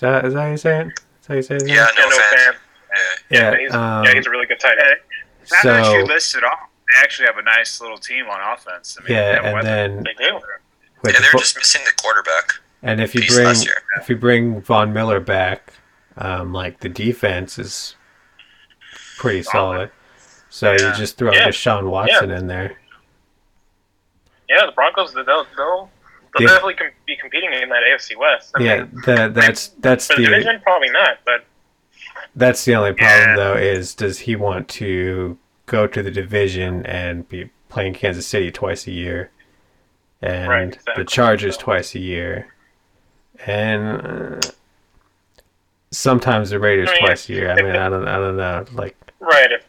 Is 0.04 0.12
that 0.12 0.24
is 0.26 0.34
that 0.34 0.40
how 0.42 0.50
you 0.50 0.56
say 0.56 0.80
it? 0.80 0.86
Is 0.88 0.94
that 1.26 1.28
how 1.28 1.34
you 1.36 1.42
say 1.42 1.54
his 1.54 1.62
name? 1.64 1.74
Yeah, 1.76 1.86
Yeah, 1.96 2.02
no 2.02 2.08
no 2.08 2.16
offense. 2.16 2.42
fan. 2.42 2.54
Yeah. 3.30 3.40
Yeah, 3.52 3.58
he's, 3.58 3.74
um, 3.74 4.04
yeah, 4.04 4.14
he's 4.14 4.26
a 4.26 4.30
really 4.30 4.46
good 4.46 4.60
tight 4.60 4.78
end. 4.78 4.96
Not 5.50 5.62
so 5.62 5.70
actually 5.74 6.04
listed 6.04 6.44
off. 6.44 6.58
They 6.92 6.98
actually 7.02 7.26
have 7.26 7.38
a 7.38 7.42
nice 7.42 7.80
little 7.80 7.98
team 7.98 8.26
on 8.26 8.40
offense. 8.52 8.96
I 9.00 9.04
mean, 9.04 9.12
yeah, 9.16 9.34
have 9.36 9.44
and 9.44 9.54
weapons. 9.54 9.64
then 9.64 9.96
they 10.04 10.12
do. 10.14 10.24
yeah, 11.06 11.20
they're 11.20 11.30
fo- 11.32 11.38
just 11.38 11.56
missing 11.56 11.80
the 11.86 11.92
quarterback. 12.00 12.52
and 12.82 13.00
if 13.00 13.14
you 13.14 13.22
bring 13.26 13.56
if 14.00 14.08
you 14.08 14.16
bring 14.16 14.60
Von 14.60 14.92
Miller 14.92 15.20
back, 15.20 15.72
um, 16.18 16.52
like 16.52 16.80
the 16.80 16.88
defense 16.88 17.58
is 17.58 17.96
pretty 19.16 19.42
solid. 19.42 19.90
So 20.50 20.72
you 20.72 20.78
just 20.94 21.16
throw 21.16 21.32
Yeah. 21.32 21.48
Deshaun 21.48 21.88
Watson 21.90 22.30
in 22.30 22.46
there. 22.46 22.76
Yeah, 24.48 24.66
the 24.66 24.72
Broncos, 24.72 25.12
they'll, 25.14 25.24
they'll, 25.56 25.90
they'll 26.34 26.42
Yeah. 26.48 26.54
definitely 26.54 26.74
com- 26.74 26.90
be 27.06 27.16
competing 27.16 27.52
in 27.52 27.68
that 27.68 27.82
AFC 27.84 28.16
West. 28.16 28.52
I 28.56 28.62
Yeah, 28.62 28.76
mean, 28.84 29.00
the, 29.06 29.30
that's 29.34 29.68
that's 29.80 30.08
the 30.08 30.16
the 30.16 30.22
division, 30.24 30.60
probably 30.62 30.90
not, 30.90 31.18
but 31.24 31.44
That's 32.36 32.64
the 32.64 32.74
only 32.74 32.92
problem, 32.94 33.30
Yeah. 33.30 33.36
though, 33.36 33.54
is 33.54 33.94
does 33.94 34.20
he 34.20 34.34
want 34.36 34.68
to 34.70 35.38
go 35.66 35.86
to 35.86 36.02
the 36.02 36.10
division 36.10 36.84
and 36.86 37.28
be 37.28 37.50
playing 37.68 37.94
Kansas 37.94 38.26
City 38.26 38.50
twice 38.50 38.86
a 38.86 38.90
year, 38.92 39.30
and 40.20 40.48
Right, 40.48 40.68
exactly. 40.74 40.94
the 41.04 41.08
Chargers 41.08 41.56
twice 41.56 41.94
a 41.94 42.00
year, 42.00 42.48
and 43.46 44.40
uh, 44.44 44.50
sometimes 45.90 46.50
the 46.50 46.58
Raiders 46.58 46.88
I 46.90 46.92
mean, 46.92 47.00
twice 47.02 47.28
a 47.28 47.32
year. 47.32 47.50
I 47.50 47.62
mean, 47.62 47.76
I 47.76 47.88
don't, 47.88 48.06
I 48.08 48.16
don't 48.16 48.36
know. 48.36 48.64
Like, 48.72 48.96
right. 49.20 49.50
If 49.52 49.64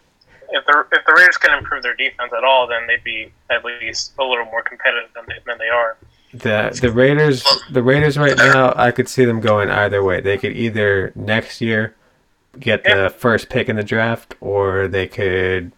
if 0.49 0.65
the 0.65 0.85
if 0.91 1.05
the 1.05 1.13
Raiders 1.13 1.37
can 1.37 1.57
improve 1.57 1.83
their 1.83 1.95
defense 1.95 2.31
at 2.35 2.43
all, 2.43 2.67
then 2.67 2.87
they'd 2.87 3.03
be 3.03 3.31
at 3.49 3.63
least 3.65 4.13
a 4.19 4.23
little 4.23 4.45
more 4.45 4.61
competitive 4.63 5.09
than 5.13 5.25
they, 5.27 5.35
than 5.45 5.57
they 5.59 5.69
are. 5.69 5.97
The 6.39 6.77
the 6.81 6.91
Raiders, 6.91 7.43
the 7.71 7.81
Raiders 7.83 8.17
right 8.17 8.35
now, 8.37 8.73
I 8.75 8.91
could 8.91 9.07
see 9.07 9.25
them 9.25 9.39
going 9.41 9.69
either 9.69 10.03
way. 10.03 10.21
They 10.21 10.37
could 10.37 10.51
either 10.55 11.11
next 11.15 11.61
year 11.61 11.95
get 12.59 12.83
the 12.83 13.13
first 13.17 13.49
pick 13.49 13.69
in 13.69 13.75
the 13.75 13.83
draft, 13.83 14.35
or 14.41 14.87
they 14.87 15.07
could 15.07 15.71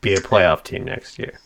be 0.00 0.14
a 0.14 0.18
playoff 0.20 0.62
team 0.62 0.84
next 0.84 1.18
year. 1.18 1.38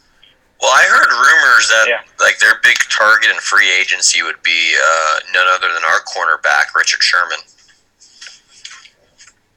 Well, 0.61 0.71
I 0.73 0.85
heard 0.85 1.09
rumors 1.11 1.69
that 1.69 1.87
Yeah. 1.89 2.01
like 2.25 2.39
their 2.39 2.55
big 2.63 2.77
target 2.91 3.29
in 3.31 3.37
free 3.37 3.71
agency 3.81 4.23
would 4.23 4.43
be 4.43 4.75
uh, 4.77 5.21
none 5.33 5.47
other 5.49 5.69
than 5.73 5.83
our 5.85 6.01
cornerback, 6.01 6.75
Richard 6.77 7.03
Sherman. 7.03 7.39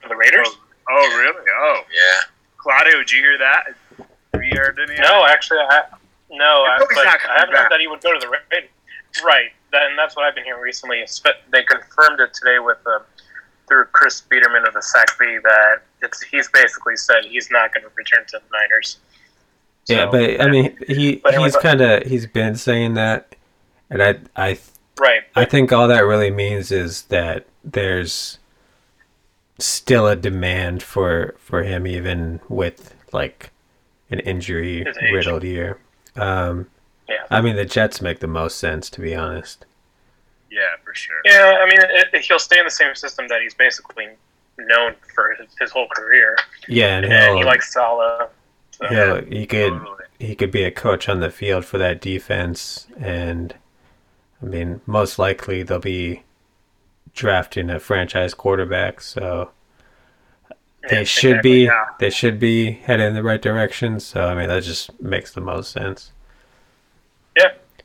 For 0.01 0.09
the 0.09 0.15
Raiders? 0.15 0.47
Oh, 0.89 1.17
really? 1.17 1.45
Oh, 1.59 1.81
Yeah. 1.93 2.21
Claudio, 2.57 2.97
did 2.99 3.11
you 3.11 3.21
hear 3.21 3.37
that? 3.37 3.67
Have 4.33 4.43
you 4.43 4.51
heard 4.57 4.77
any? 4.79 4.99
No, 4.99 5.25
actually, 5.25 5.59
I 5.59 5.83
no, 6.29 6.43
I 6.63 6.75
I, 6.75 6.77
know 6.79 6.85
he's 6.89 6.97
but 6.97 7.03
not 7.05 7.19
coming 7.19 7.35
I 7.37 7.39
haven't 7.39 7.53
back. 7.53 7.63
heard 7.63 7.71
that 7.71 7.79
he 7.79 7.87
would 7.87 8.01
go 8.01 8.13
to 8.13 8.19
the 8.19 8.27
Raiders. 8.27 8.69
Right, 9.23 9.51
that, 9.71 9.83
and 9.89 9.97
that's 9.97 10.15
what 10.15 10.25
I've 10.25 10.35
been 10.35 10.43
hearing 10.43 10.61
recently. 10.61 11.03
They 11.51 11.63
confirmed 11.63 12.19
it 12.19 12.33
today 12.33 12.59
with 12.59 12.77
uh, 12.85 12.99
through 13.67 13.85
Chris 13.91 14.23
Biderman 14.29 14.67
of 14.67 14.73
the 14.73 14.79
SACB 14.79 15.41
that 15.43 15.81
it's 16.01 16.21
he's 16.21 16.49
basically 16.49 16.95
said 16.95 17.25
he's 17.25 17.49
not 17.51 17.73
going 17.73 17.83
to 17.83 17.89
return 17.95 18.25
to 18.27 18.39
the 18.39 18.57
Niners. 18.57 18.97
Yeah, 19.87 20.05
So, 20.05 20.11
but 20.11 20.41
I 20.41 20.49
mean, 20.49 20.77
he 20.87 21.21
he's 21.37 21.55
kind 21.57 21.81
of 21.81 22.03
he's 22.03 22.27
been 22.27 22.55
saying 22.55 22.95
that, 22.95 23.35
and 23.89 24.01
I 24.01 24.19
I 24.35 24.59
right, 24.99 25.21
I 25.35 25.45
think 25.45 25.71
all 25.71 25.87
that 25.87 26.01
really 26.01 26.31
means 26.31 26.71
is 26.71 27.03
that 27.03 27.47
there's 27.63 28.39
still 29.59 30.07
a 30.07 30.15
demand 30.15 30.83
for 30.83 31.35
for 31.39 31.63
him 31.63 31.87
even 31.87 32.39
with 32.47 32.93
like 33.11 33.51
an 34.09 34.19
injury 34.19 34.85
riddled 35.11 35.43
year. 35.43 35.79
Um, 36.15 36.67
Yeah. 37.09 37.23
I 37.29 37.41
mean 37.41 37.55
the 37.55 37.65
Jets 37.65 38.01
make 38.01 38.19
the 38.19 38.27
most 38.27 38.57
sense 38.57 38.89
to 38.91 39.01
be 39.01 39.15
honest. 39.15 39.65
Yeah, 40.49 40.61
for 40.83 40.93
sure. 40.95 41.17
Yeah, 41.25 41.57
I 41.61 41.65
mean, 41.69 41.79
it, 41.81 42.07
it- 42.13 42.21
he'll 42.21 42.39
stay 42.39 42.57
in 42.59 42.65
the 42.65 42.71
same 42.71 42.95
system 42.95 43.27
that 43.27 43.41
he's 43.41 43.53
basically 43.53 44.07
known 44.57 44.95
for 45.13 45.35
his, 45.35 45.47
his 45.59 45.71
whole 45.71 45.87
career, 45.89 46.35
Yeah, 46.67 46.97
and 46.97 47.05
and 47.05 47.37
he'll, 47.37 47.45
likes 47.45 47.73
Saleh. 47.73 48.29
So. 48.71 48.87
he'll 48.87 49.25
he 49.25 49.45
could 49.45 49.73
Totally. 49.73 50.05
he 50.19 50.35
could 50.35 50.51
be 50.51 50.63
a 50.63 50.71
coach 50.71 51.09
on 51.09 51.19
the 51.19 51.29
field 51.29 51.65
for 51.65 51.77
that 51.79 51.99
defense 52.01 52.87
and 52.99 53.55
I 54.41 54.45
mean 54.45 54.81
most 54.85 55.17
likely 55.19 55.63
they'll 55.63 55.79
be 55.79 56.23
drafting 57.13 57.69
a 57.69 57.79
franchise 57.79 58.33
quarterback 58.33 59.01
so 59.01 59.51
they 60.89 60.99
Yeah, 60.99 61.03
should 61.03 61.37
exactly, 61.37 61.51
be 61.51 61.65
yeah. 61.65 61.85
they 61.99 62.09
should 62.09 62.39
be 62.39 62.71
headed 62.71 63.07
in 63.07 63.13
the 63.15 63.23
right 63.23 63.41
direction 63.41 63.99
so 63.99 64.25
I 64.27 64.35
mean 64.35 64.47
that 64.49 64.63
just 64.63 64.99
makes 65.01 65.31
the 65.33 65.41
most 65.41 65.71
sense. 65.71 66.11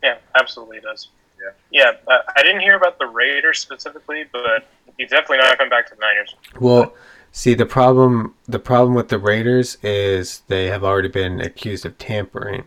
Yeah, 0.03 0.11
yeah, 0.15 0.17
absolutely 0.35 0.81
does. 0.81 1.09
Yeah. 1.43 1.51
Yeah, 1.71 2.13
uh, 2.13 2.19
I 2.37 2.43
didn't 2.43 2.61
hear 2.61 2.77
about 2.77 2.99
the 2.99 3.07
Raiders 3.07 3.59
specifically, 3.59 4.25
but 4.33 4.67
he's 4.97 5.11
definitely 5.11 5.39
not 5.39 5.57
coming 5.59 5.71
back 5.71 5.89
to 5.89 5.95
the 5.95 6.01
Niners. 6.01 6.35
Well, 6.61 6.95
see 7.33 7.55
the 7.55 7.67
problem 7.67 8.35
the 8.47 8.59
problem 8.59 8.95
with 8.95 9.09
the 9.09 9.19
Raiders 9.19 9.77
is 9.83 10.43
they 10.49 10.67
have 10.67 10.85
already 10.85 11.09
been 11.09 11.41
accused 11.41 11.85
of 11.87 11.99
tampering. 11.99 12.65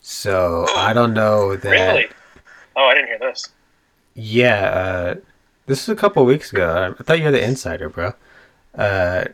So 0.00 0.66
I 0.76 0.92
don't 0.92 1.12
know 1.12 1.56
that 1.56 1.70
Really? 1.70 2.08
Oh, 2.76 2.86
I 2.86 2.94
didn't 2.94 3.08
hear 3.08 3.18
this. 3.18 3.48
Yeah, 4.14 4.64
uh, 4.66 5.14
this 5.66 5.86
was 5.86 5.96
a 5.96 6.00
couple 6.00 6.24
weeks 6.24 6.52
ago. 6.52 6.94
I 6.98 7.02
thought 7.02 7.18
you 7.18 7.24
were 7.24 7.30
the 7.32 7.44
insider, 7.44 7.88
bro. 7.88 8.14
Uh, 8.74 9.24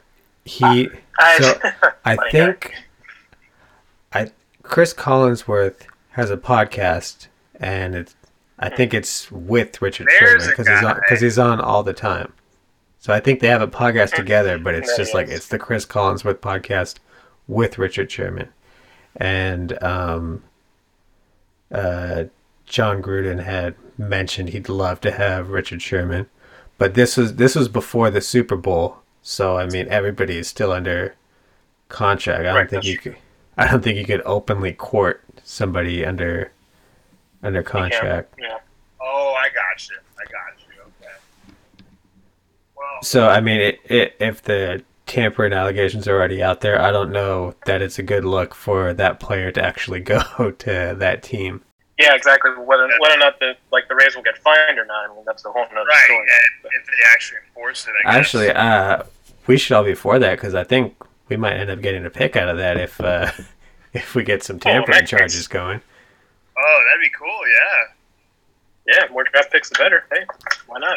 he, 0.44 0.88
I, 1.18 1.38
so 1.38 1.58
I 2.04 2.16
Funny 2.16 2.16
guy. 2.16 2.30
think, 2.30 2.74
I 4.12 4.30
Chris 4.62 4.92
Collinsworth 4.94 5.82
has 6.14 6.30
a 6.30 6.36
podcast, 6.36 7.28
and 7.60 7.94
it's 7.94 8.14
I 8.58 8.68
think 8.68 8.92
it's 8.94 9.30
with 9.30 9.80
Richard 9.82 10.06
There's 10.08 10.42
Sherman 10.44 10.48
because 10.50 10.68
he's 10.68 10.82
on 10.84 11.00
he's 11.20 11.38
on 11.38 11.60
all 11.60 11.82
the 11.82 11.92
time. 11.92 12.32
So 12.98 13.12
I 13.12 13.20
think 13.20 13.40
they 13.40 13.48
have 13.48 13.60
a 13.62 13.68
podcast 13.68 14.14
together, 14.14 14.58
but 14.58 14.74
it's 14.74 14.96
just 14.96 15.12
like 15.12 15.28
it's 15.28 15.48
the 15.48 15.58
Chris 15.58 15.84
Collinsworth 15.84 16.36
podcast 16.38 16.96
with 17.46 17.78
Richard 17.78 18.10
Sherman, 18.10 18.48
and 19.16 19.80
um, 19.82 20.42
uh, 21.70 22.24
Jon 22.66 23.02
Gruden 23.02 23.42
had 23.44 23.74
mentioned 23.98 24.50
he'd 24.50 24.68
love 24.68 25.00
to 25.02 25.10
have 25.12 25.50
Richard 25.50 25.82
Sherman, 25.82 26.26
but 26.78 26.94
this 26.94 27.16
was 27.16 27.36
this 27.36 27.54
was 27.54 27.68
before 27.68 28.10
the 28.10 28.20
Super 28.20 28.56
Bowl, 28.56 28.98
so 29.22 29.58
I 29.58 29.66
mean 29.66 29.86
everybody 29.88 30.38
is 30.38 30.48
still 30.48 30.72
under 30.72 31.14
contract. 31.88 32.40
I 32.40 32.44
don't 32.44 32.54
Right, 32.54 32.70
think 32.70 32.84
you 32.84 32.98
could. 32.98 33.16
I 33.56 33.70
don't 33.70 33.82
think 33.82 33.98
you 33.98 34.04
could 34.04 34.22
openly 34.24 34.72
court 34.72 35.22
somebody 35.44 36.04
under 36.04 36.50
under 37.42 37.62
contract. 37.62 38.34
Yeah. 38.38 38.58
Oh, 39.00 39.34
I 39.36 39.48
got 39.48 39.88
you. 39.88 39.96
I 40.18 40.24
got 40.24 40.60
you. 40.66 40.82
Okay. 40.82 41.14
Well, 42.76 43.02
So 43.02 43.28
I 43.28 43.40
mean, 43.40 43.60
it, 43.60 43.80
it, 43.84 44.16
if 44.18 44.42
the 44.42 44.82
tampering 45.06 45.52
allegations 45.52 46.08
are 46.08 46.16
already 46.16 46.42
out 46.42 46.62
there, 46.62 46.80
I 46.80 46.90
don't 46.90 47.12
know 47.12 47.54
that 47.66 47.82
it's 47.82 47.98
a 47.98 48.02
good 48.02 48.24
look 48.24 48.54
for 48.54 48.94
that 48.94 49.20
player 49.20 49.52
to 49.52 49.62
actually 49.62 50.00
go 50.14 50.50
to 50.50 50.96
that 50.98 51.22
team. 51.22 51.62
Yeah, 51.98 52.14
exactly. 52.16 52.50
Whether 52.50 52.88
whether 52.98 53.14
or 53.14 53.18
not 53.18 53.38
the 53.38 53.52
like 53.70 53.86
the 53.88 53.94
Rays 53.94 54.16
will 54.16 54.24
get 54.24 54.36
fined 54.38 54.78
or 54.78 54.84
not, 54.84 55.10
I 55.10 55.14
mean 55.14 55.24
that's 55.24 55.44
a 55.44 55.52
whole 55.52 55.62
nother 55.62 55.86
right, 55.86 56.04
story. 56.06 56.18
and 56.18 56.72
if 56.80 56.86
they 56.86 56.92
actually 57.12 57.38
enforce 57.46 57.86
it, 57.86 57.92
I 58.04 58.10
guess. 58.10 58.20
Actually, 58.20 58.50
uh, 58.50 59.02
we 59.46 59.56
should 59.56 59.76
all 59.76 59.84
be 59.84 59.94
for 59.94 60.18
that 60.18 60.32
because 60.32 60.56
I 60.56 60.64
think 60.64 60.96
we 61.28 61.36
might 61.36 61.54
end 61.54 61.70
up 61.70 61.80
getting 61.80 62.04
a 62.04 62.10
pick 62.10 62.36
out 62.36 62.48
of 62.48 62.56
that 62.58 62.76
if 62.76 63.00
uh, 63.00 63.30
if 63.92 64.14
we 64.14 64.22
get 64.24 64.42
some 64.42 64.58
tampering 64.58 64.96
makes 64.98 65.10
sense. 65.10 65.20
charges 65.20 65.48
going. 65.48 65.80
oh, 66.58 66.84
that'd 66.88 67.00
be 67.02 67.10
cool. 67.18 67.40
Yeah. 67.48 67.84
Yeah, 68.86 69.12
more 69.12 69.24
draft 69.24 69.50
picks 69.50 69.70
the 69.70 69.76
better. 69.78 70.04
Hey, 70.12 70.24
why 70.66 70.78
not? 70.78 70.96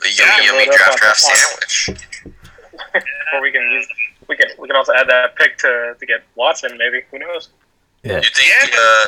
The 0.00 0.08
Yeah, 0.18 0.40
yummy 0.42 0.64
yummy 0.64 0.76
draft 0.76 0.98
draft 0.98 1.24
on- 1.24 1.36
sandwich. 1.36 1.90
Or 3.32 3.40
we 3.40 3.50
can 3.52 3.62
use 3.70 3.86
we 4.28 4.36
can 4.36 4.48
we 4.58 4.66
can 4.68 4.76
also 4.76 4.92
add 4.94 5.08
that 5.08 5.36
pick 5.36 5.58
to 5.58 5.94
to 5.98 6.06
get 6.06 6.22
Watson. 6.34 6.76
Maybe 6.76 7.02
who 7.10 7.18
knows? 7.20 7.50
Yeah, 8.02 8.16
You 8.16 8.22
think? 8.22 8.72
Yeah. 8.72 8.78
Uh, 8.78 9.06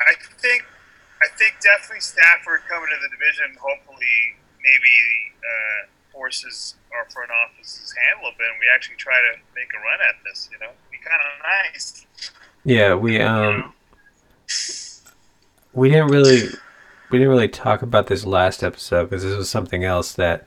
I 0.00 0.14
think 0.38 0.64
I 1.22 1.26
think 1.36 1.54
definitely 1.60 2.00
Stafford 2.00 2.60
coming 2.68 2.88
to 2.88 2.96
the 3.02 3.10
division. 3.16 3.56
Hopefully, 3.60 4.16
maybe 4.62 4.94
uh, 5.42 5.80
forces 6.12 6.74
our 6.94 7.08
front 7.10 7.30
office's 7.30 7.92
hand 7.92 8.20
a 8.22 8.36
bit, 8.38 8.46
and 8.50 8.58
we 8.60 8.66
actually 8.74 8.96
try 8.96 9.14
to 9.14 9.38
make 9.54 9.68
a 9.74 9.78
run 9.78 9.98
at 10.08 10.16
this. 10.24 10.48
You 10.52 10.58
know, 10.58 10.72
be 10.90 10.98
kind 10.98 11.20
of 11.20 11.74
nice. 11.74 12.06
yeah. 12.64 12.94
We 12.94 13.20
um 13.20 13.72
we 15.72 15.88
didn't 15.88 16.08
really 16.08 16.48
we 17.10 17.18
didn't 17.18 17.30
really 17.30 17.48
talk 17.48 17.82
about 17.82 18.06
this 18.06 18.24
last 18.24 18.62
episode 18.62 19.10
because 19.10 19.22
this 19.22 19.36
was 19.36 19.50
something 19.50 19.84
else 19.84 20.12
that 20.14 20.46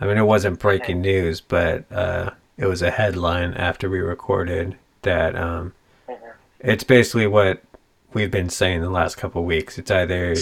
I 0.00 0.06
mean 0.06 0.18
it 0.18 0.26
wasn't 0.26 0.58
breaking 0.58 1.00
news, 1.00 1.40
but 1.40 1.90
uh, 1.92 2.30
it 2.56 2.66
was 2.66 2.82
a 2.82 2.90
headline 2.90 3.54
after 3.54 3.88
we 3.88 4.00
recorded 4.00 4.76
that 5.02 5.36
um 5.36 5.72
it's 6.60 6.84
basically 6.84 7.26
what 7.26 7.62
we've 8.12 8.30
been 8.30 8.48
saying 8.48 8.80
the 8.82 8.90
last 8.90 9.16
couple 9.16 9.44
weeks. 9.44 9.78
It's 9.78 9.90
either 9.90 10.34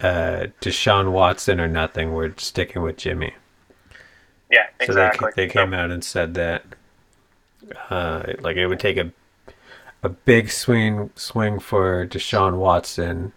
uh, 0.00 0.46
Deshaun 0.60 1.12
Watson 1.12 1.60
or 1.60 1.68
nothing. 1.68 2.12
We're 2.12 2.34
sticking 2.36 2.82
with 2.82 2.96
Jimmy. 2.98 3.34
Yeah, 4.50 4.66
So 4.80 4.84
exactly. 4.84 5.30
they, 5.36 5.46
they 5.46 5.52
came 5.52 5.72
out 5.72 5.90
and 5.90 6.02
said 6.04 6.34
that 6.34 6.64
uh, 7.88 8.22
like 8.40 8.56
it 8.56 8.66
would 8.66 8.80
take 8.80 8.96
a 8.96 9.12
a 10.02 10.08
big 10.08 10.50
swing 10.50 11.10
swing 11.14 11.58
for 11.60 12.06
Deshaun 12.06 12.56
Watson 12.56 13.32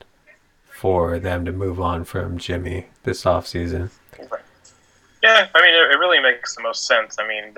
for 0.66 1.20
them 1.20 1.46
to 1.46 1.52
move 1.52 1.80
on 1.80 2.04
from 2.04 2.38
Jimmy 2.38 2.88
this 3.04 3.24
offseason. 3.24 3.90
Yeah, 5.22 5.48
I 5.56 5.62
mean, 5.62 5.74
it, 5.74 5.92
it 5.92 6.00
really 6.00 6.20
makes 6.20 6.56
the 6.56 6.62
most 6.64 6.86
sense. 6.86 7.18
I 7.20 7.28
mean, 7.28 7.56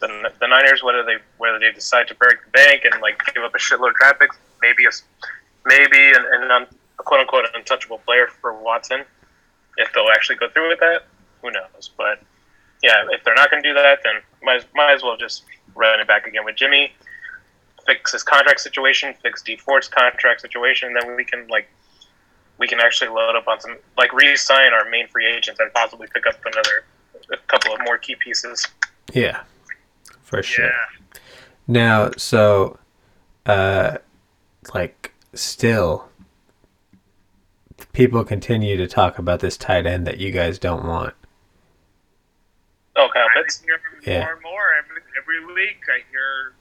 the, 0.00 0.32
the 0.40 0.46
Niners, 0.46 0.82
whether 0.82 1.02
they 1.04 1.16
whether 1.38 1.58
they 1.58 1.72
decide 1.72 2.06
to 2.08 2.14
break 2.14 2.38
the 2.44 2.50
bank 2.50 2.84
and 2.84 3.00
like 3.00 3.20
give 3.34 3.42
up 3.42 3.54
a 3.54 3.58
shitload 3.58 3.90
of 3.90 3.94
draft 3.96 4.20
picks, 4.20 4.36
maybe 4.62 4.84
a 4.84 4.90
maybe 5.64 6.12
an, 6.12 6.24
an 6.32 6.50
un, 6.50 6.66
a 6.98 7.02
quote 7.02 7.20
unquote 7.20 7.46
untouchable 7.54 7.98
player 7.98 8.26
for 8.40 8.52
Watson, 8.60 9.02
if 9.76 9.92
they'll 9.92 10.10
actually 10.12 10.36
go 10.36 10.48
through 10.50 10.68
with 10.68 10.80
that, 10.80 11.06
who 11.42 11.50
knows? 11.50 11.90
But 11.96 12.20
yeah, 12.82 13.04
if 13.10 13.24
they're 13.24 13.34
not 13.34 13.50
going 13.50 13.62
to 13.62 13.68
do 13.68 13.74
that, 13.74 14.00
then 14.04 14.14
might 14.42 14.64
might 14.74 14.92
as 14.92 15.02
well 15.02 15.16
just 15.16 15.44
run 15.74 16.00
it 16.00 16.06
back 16.06 16.26
again 16.26 16.44
with 16.44 16.56
Jimmy, 16.56 16.92
fix 17.86 18.12
his 18.12 18.22
contract 18.22 18.60
situation, 18.60 19.14
fix 19.22 19.42
Dee 19.42 19.56
Ford's 19.56 19.88
contract 19.88 20.40
situation, 20.40 20.88
and 20.88 20.96
then 20.96 21.16
we 21.16 21.24
can 21.24 21.46
like 21.48 21.68
we 22.58 22.68
can 22.68 22.80
actually 22.80 23.08
load 23.08 23.36
up 23.36 23.48
on 23.48 23.60
some 23.60 23.76
like 23.96 24.12
re-sign 24.12 24.72
our 24.72 24.88
main 24.88 25.08
free 25.08 25.26
agents 25.26 25.60
and 25.60 25.72
possibly 25.72 26.06
pick 26.12 26.26
up 26.26 26.36
another 26.44 26.84
a 27.32 27.36
couple 27.48 27.72
of 27.72 27.80
more 27.84 27.98
key 27.98 28.14
pieces. 28.16 28.66
Yeah, 29.12 29.42
for 30.22 30.42
sure. 30.42 30.66
Yeah. 30.66 31.20
Now, 31.66 32.10
so, 32.16 32.78
uh, 33.46 33.98
like, 34.74 35.14
still, 35.32 36.08
people 37.92 38.24
continue 38.24 38.76
to 38.76 38.86
talk 38.86 39.18
about 39.18 39.40
this 39.40 39.56
tight 39.56 39.86
end 39.86 40.06
that 40.06 40.18
you 40.18 40.30
guys 40.30 40.58
don't 40.58 40.84
want. 40.84 41.14
Kyle 43.12 43.26
I 43.34 43.42
Pitts. 43.42 43.62
hear 44.02 44.20
more 44.20 44.32
and 44.32 44.42
more 44.42 44.62
every, 44.78 45.02
every 45.20 45.54
week. 45.54 45.80
I 45.88 46.00
hear, 46.10 46.54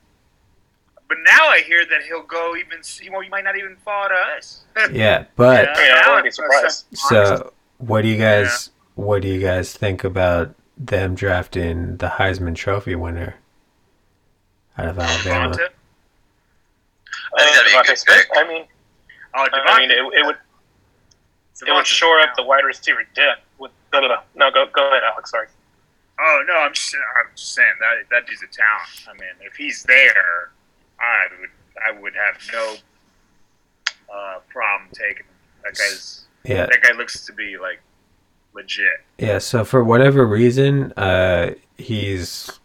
but 1.07 1.17
now 1.25 1.47
I 1.47 1.61
hear 1.61 1.85
that 1.85 2.03
he'll 2.03 2.23
go 2.23 2.55
even. 2.55 2.79
Well, 3.11 3.21
he 3.21 3.29
might 3.29 3.43
not 3.43 3.57
even 3.57 3.75
fall 3.85 4.07
to 4.09 4.15
us. 4.37 4.61
Yeah, 4.91 5.25
but 5.35 5.69
I 5.69 5.81
mean, 5.81 5.91
I 5.91 6.07
wouldn't 6.09 6.25
be 6.25 6.31
surprised. 6.31 6.85
so 6.93 7.53
what 7.77 8.01
do 8.01 8.07
you 8.07 8.17
guys 8.17 8.69
what 8.95 9.21
do 9.21 9.27
you 9.27 9.39
guys 9.41 9.73
think 9.73 10.03
about 10.03 10.53
them 10.77 11.15
drafting 11.15 11.97
the 11.97 12.07
Heisman 12.07 12.55
Trophy 12.55 12.95
winner 12.95 13.35
out 14.77 14.87
of 14.87 14.99
Alabama? 14.99 15.53
Devonta? 15.55 15.67
I 17.35 17.43
think 17.43 17.55
that'd 17.55 17.65
be 17.65 17.73
a 17.75 17.79
Uh, 17.79 17.83
Devonta 17.83 18.05
good 18.05 18.15
pick. 18.15 18.27
I 18.35 18.47
mean, 18.47 18.65
Oh, 19.35 19.47
I 19.51 19.79
mean, 19.79 19.89
it, 19.89 19.97
it 19.97 20.25
would 20.25 20.37
it 21.67 21.71
would 21.71 21.87
shore 21.87 22.19
up 22.19 22.35
the 22.35 22.43
wide 22.43 22.63
receiver 22.65 23.03
depth. 23.15 23.41
With 23.57 23.71
no, 23.91 23.99
no, 24.01 24.07
no, 24.07 24.15
no. 24.35 24.51
Go, 24.51 24.65
go 24.73 24.87
ahead, 24.89 25.01
Alex. 25.11 25.31
Sorry. 25.31 25.47
Oh 26.19 26.43
no, 26.47 26.53
I'm 26.57 26.73
just, 26.73 26.95
I'm 26.95 27.31
just 27.35 27.53
saying 27.53 27.73
that 27.79 27.95
that 28.11 28.27
dude's 28.27 28.43
a 28.43 28.47
talent. 28.47 29.07
I 29.09 29.13
mean, 29.13 29.33
if 29.41 29.55
he's 29.55 29.83
there, 29.83 30.51
I 30.99 31.25
would 31.39 31.49
I 31.87 31.99
would 32.01 32.13
have 32.15 32.39
no 32.53 32.75
uh, 34.13 34.39
problem 34.49 34.89
taking 34.93 35.25
that 35.63 35.75
guy's. 35.75 36.25
Yeah, 36.45 36.65
That 36.65 36.81
guy 36.83 36.91
looks 36.97 37.25
to 37.25 37.33
be 37.33 37.57
like 37.57 37.81
legit. 38.53 38.85
yeah. 39.17 39.37
So 39.39 39.63
for 39.63 39.83
whatever 39.83 40.27
reason, 40.27 40.91
uh, 40.97 41.53
he's 41.77 42.59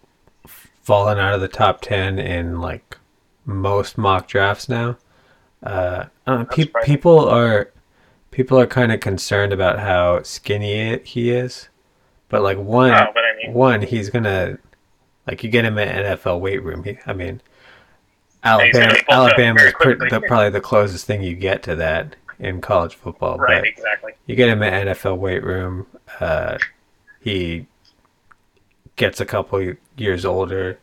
fallen 0.82 1.18
out 1.18 1.34
of 1.34 1.40
the 1.40 1.48
top 1.48 1.80
ten 1.80 2.18
in 2.18 2.60
like 2.60 2.98
most 3.44 3.96
mock 3.96 4.26
drafts 4.28 4.68
now. 4.68 4.98
Uh, 5.62 6.04
uh, 6.26 6.44
pe- 6.44 6.70
people 6.84 7.28
are 7.28 7.70
people 8.30 8.58
are 8.60 8.66
kind 8.66 8.92
of 8.92 9.00
concerned 9.00 9.52
about 9.52 9.78
how 9.78 10.22
skinny 10.22 10.98
he 11.04 11.30
is, 11.30 11.68
But 12.28 12.42
like 12.42 12.58
one, 12.58 12.90
Oh, 12.92 13.06
but 13.14 13.24
I 13.24 13.36
mean- 13.36 13.54
one, 13.54 13.82
he's 13.82 14.10
gonna 14.10 14.58
like 15.26 15.42
you 15.42 15.50
get 15.50 15.64
him 15.64 15.78
at 15.78 16.18
NFL 16.20 16.40
weight 16.40 16.62
room. 16.62 16.84
He, 16.84 16.98
I 17.06 17.12
mean, 17.12 17.40
Alabama, 18.44 18.72
gonna 18.72 18.94
be 18.94 19.00
bulked 19.08 19.10
up 19.10 19.38
Alabama 19.38 19.60
is 19.62 19.72
pretty, 19.74 20.08
the, 20.08 20.20
probably 20.26 20.50
the 20.50 20.60
closest 20.60 21.06
thing 21.06 21.22
you 21.22 21.34
get 21.34 21.62
to 21.64 21.76
that 21.76 22.16
in 22.38 22.60
college 22.60 22.94
football. 22.94 23.36
Right, 23.38 23.60
But 23.62 23.68
exactly. 23.68 24.12
you 24.26 24.36
get 24.36 24.48
him 24.48 24.62
at 24.62 24.86
NFL 24.86 25.18
weight 25.18 25.42
room. 25.42 25.86
Uh, 26.20 26.58
he 27.20 27.66
gets 28.96 29.20
a 29.20 29.26
couple 29.26 29.74
years 29.96 30.24
older. 30.24 30.78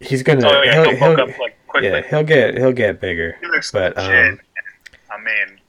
He's 0.00 0.22
gonna. 0.22 0.46
Oh 0.48 0.62
yeah, 0.62 0.74
he'll, 0.74 0.90
he'll 0.90 0.98
bulk 0.98 1.18
he'll- 1.18 1.28
up 1.30 1.38
like 1.38 1.56
quickly. 1.68 1.88
yeah, 1.90 2.02
he'll 2.08 2.24
get 2.24 2.56
he'll 2.56 2.72
get 2.72 3.00
bigger. 3.00 3.38
He 3.40 3.46
But 3.72 3.96
um, 3.98 4.40
I 5.10 5.18
mean, 5.22 5.60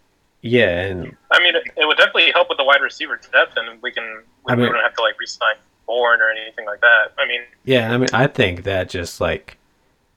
yeah, 0.41 0.81
and 0.81 1.15
I 1.31 1.39
mean, 1.39 1.55
it, 1.55 1.63
it 1.77 1.85
would 1.85 1.97
definitely 1.97 2.31
help 2.31 2.49
with 2.49 2.57
the 2.57 2.63
wide 2.63 2.81
receiver 2.81 3.19
depth, 3.31 3.53
and 3.57 3.81
we 3.81 3.91
can 3.91 4.23
I 4.47 4.55
mean- 4.55 4.65
we 4.67 4.71
don't 4.73 4.83
have 4.83 4.93
to 4.95 5.01
like 5.01 5.19
re-sign 5.19 5.55
Bourne 5.85 6.21
or 6.21 6.31
anything 6.31 6.65
like 6.65 6.79
that. 6.81 7.11
I 7.17 7.27
mean, 7.27 7.41
yeah, 7.65 7.93
I 7.93 7.97
mean, 7.97 8.07
I 8.13 8.27
think 8.27 8.63
that 8.63 8.89
just 8.89 9.19
like 9.21 9.57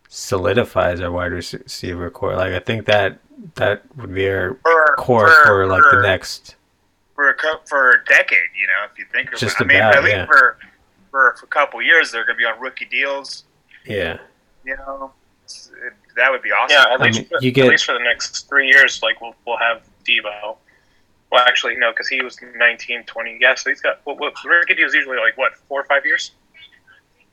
solidifies 0.09 1.01
our 1.01 1.11
wide 1.11 1.33
receiver 1.33 2.11
core. 2.11 2.37
Like, 2.37 2.53
I 2.53 2.61
think 2.61 2.87
that 2.87 3.19
that 3.57 3.83
would 3.97 4.15
be 4.15 4.29
our 4.29 4.55
for 4.63 4.95
core 4.97 5.31
for, 5.45 5.67
like 5.67 5.83
the 5.91 6.01
next. 6.03 6.55
for 7.15 7.29
a 7.29 7.35
cou- 7.35 7.61
for 7.67 7.91
a 7.91 8.05
decade. 8.05 8.39
You 8.59 8.67
know, 8.69 8.85
if 8.91 8.99
you 8.99 9.05
think 9.13 9.33
of 9.33 9.39
Just 9.39 9.61
it, 9.61 9.65
I 9.65 9.67
mean, 9.67 9.77
about, 9.79 9.97
at 9.97 10.05
least 10.05 10.17
yeah. 10.17 10.27
for, 10.27 10.59
for 11.11 11.37
for 11.39 11.45
a 11.45 11.49
couple 11.49 11.83
years, 11.83 12.11
they're 12.13 12.25
going 12.25 12.37
to 12.37 12.39
be 12.39 12.45
on 12.47 12.59
rookie 12.61 12.87
deals. 12.87 13.45
Yeah, 13.85 14.19
You 14.65 14.77
know, 14.77 15.13
it- 15.47 15.93
that 16.17 16.31
would 16.31 16.41
be 16.43 16.51
awesome. 16.51 16.75
yeah, 16.77 16.95
at 16.95 17.01
I 17.01 17.05
least 17.05 17.19
mean, 17.31 17.41
you 17.43 17.51
get- 17.53 17.67
at 17.67 17.71
least 17.73 17.85
for 17.85 17.93
the 17.93 17.99
next 18.01 18.49
three 18.49 18.69
years, 18.69 19.03
like 19.03 19.21
we'll 19.21 19.35
we'll 19.47 19.59
have 19.59 19.83
Deebo. 20.05 20.57
Well, 21.33 21.45
actually, 21.47 21.77
no, 21.77 21.91
because 21.93 22.09
he 22.09 22.23
was 22.23 22.39
19, 22.57 23.05
20. 23.05 23.39
Yeah, 23.41 23.55
so 23.57 23.71
he's 23.71 23.81
got 23.81 24.01
what, 24.05 24.19
what 24.21 24.35
rookie 24.45 24.75
deals 24.75 24.95
usually 24.95 25.17
like 25.19 25.37
what 25.37 25.57
four 25.69 25.81
or 25.81 25.85
five 25.85 26.05
years. 26.07 26.33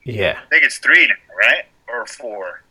yeah, 0.03 0.39
I 0.43 0.49
think 0.49 0.63
it's 0.65 0.77
three, 0.79 1.08
now, 1.08 1.13
right, 1.38 1.65
or 1.88 2.06
four. 2.06 2.63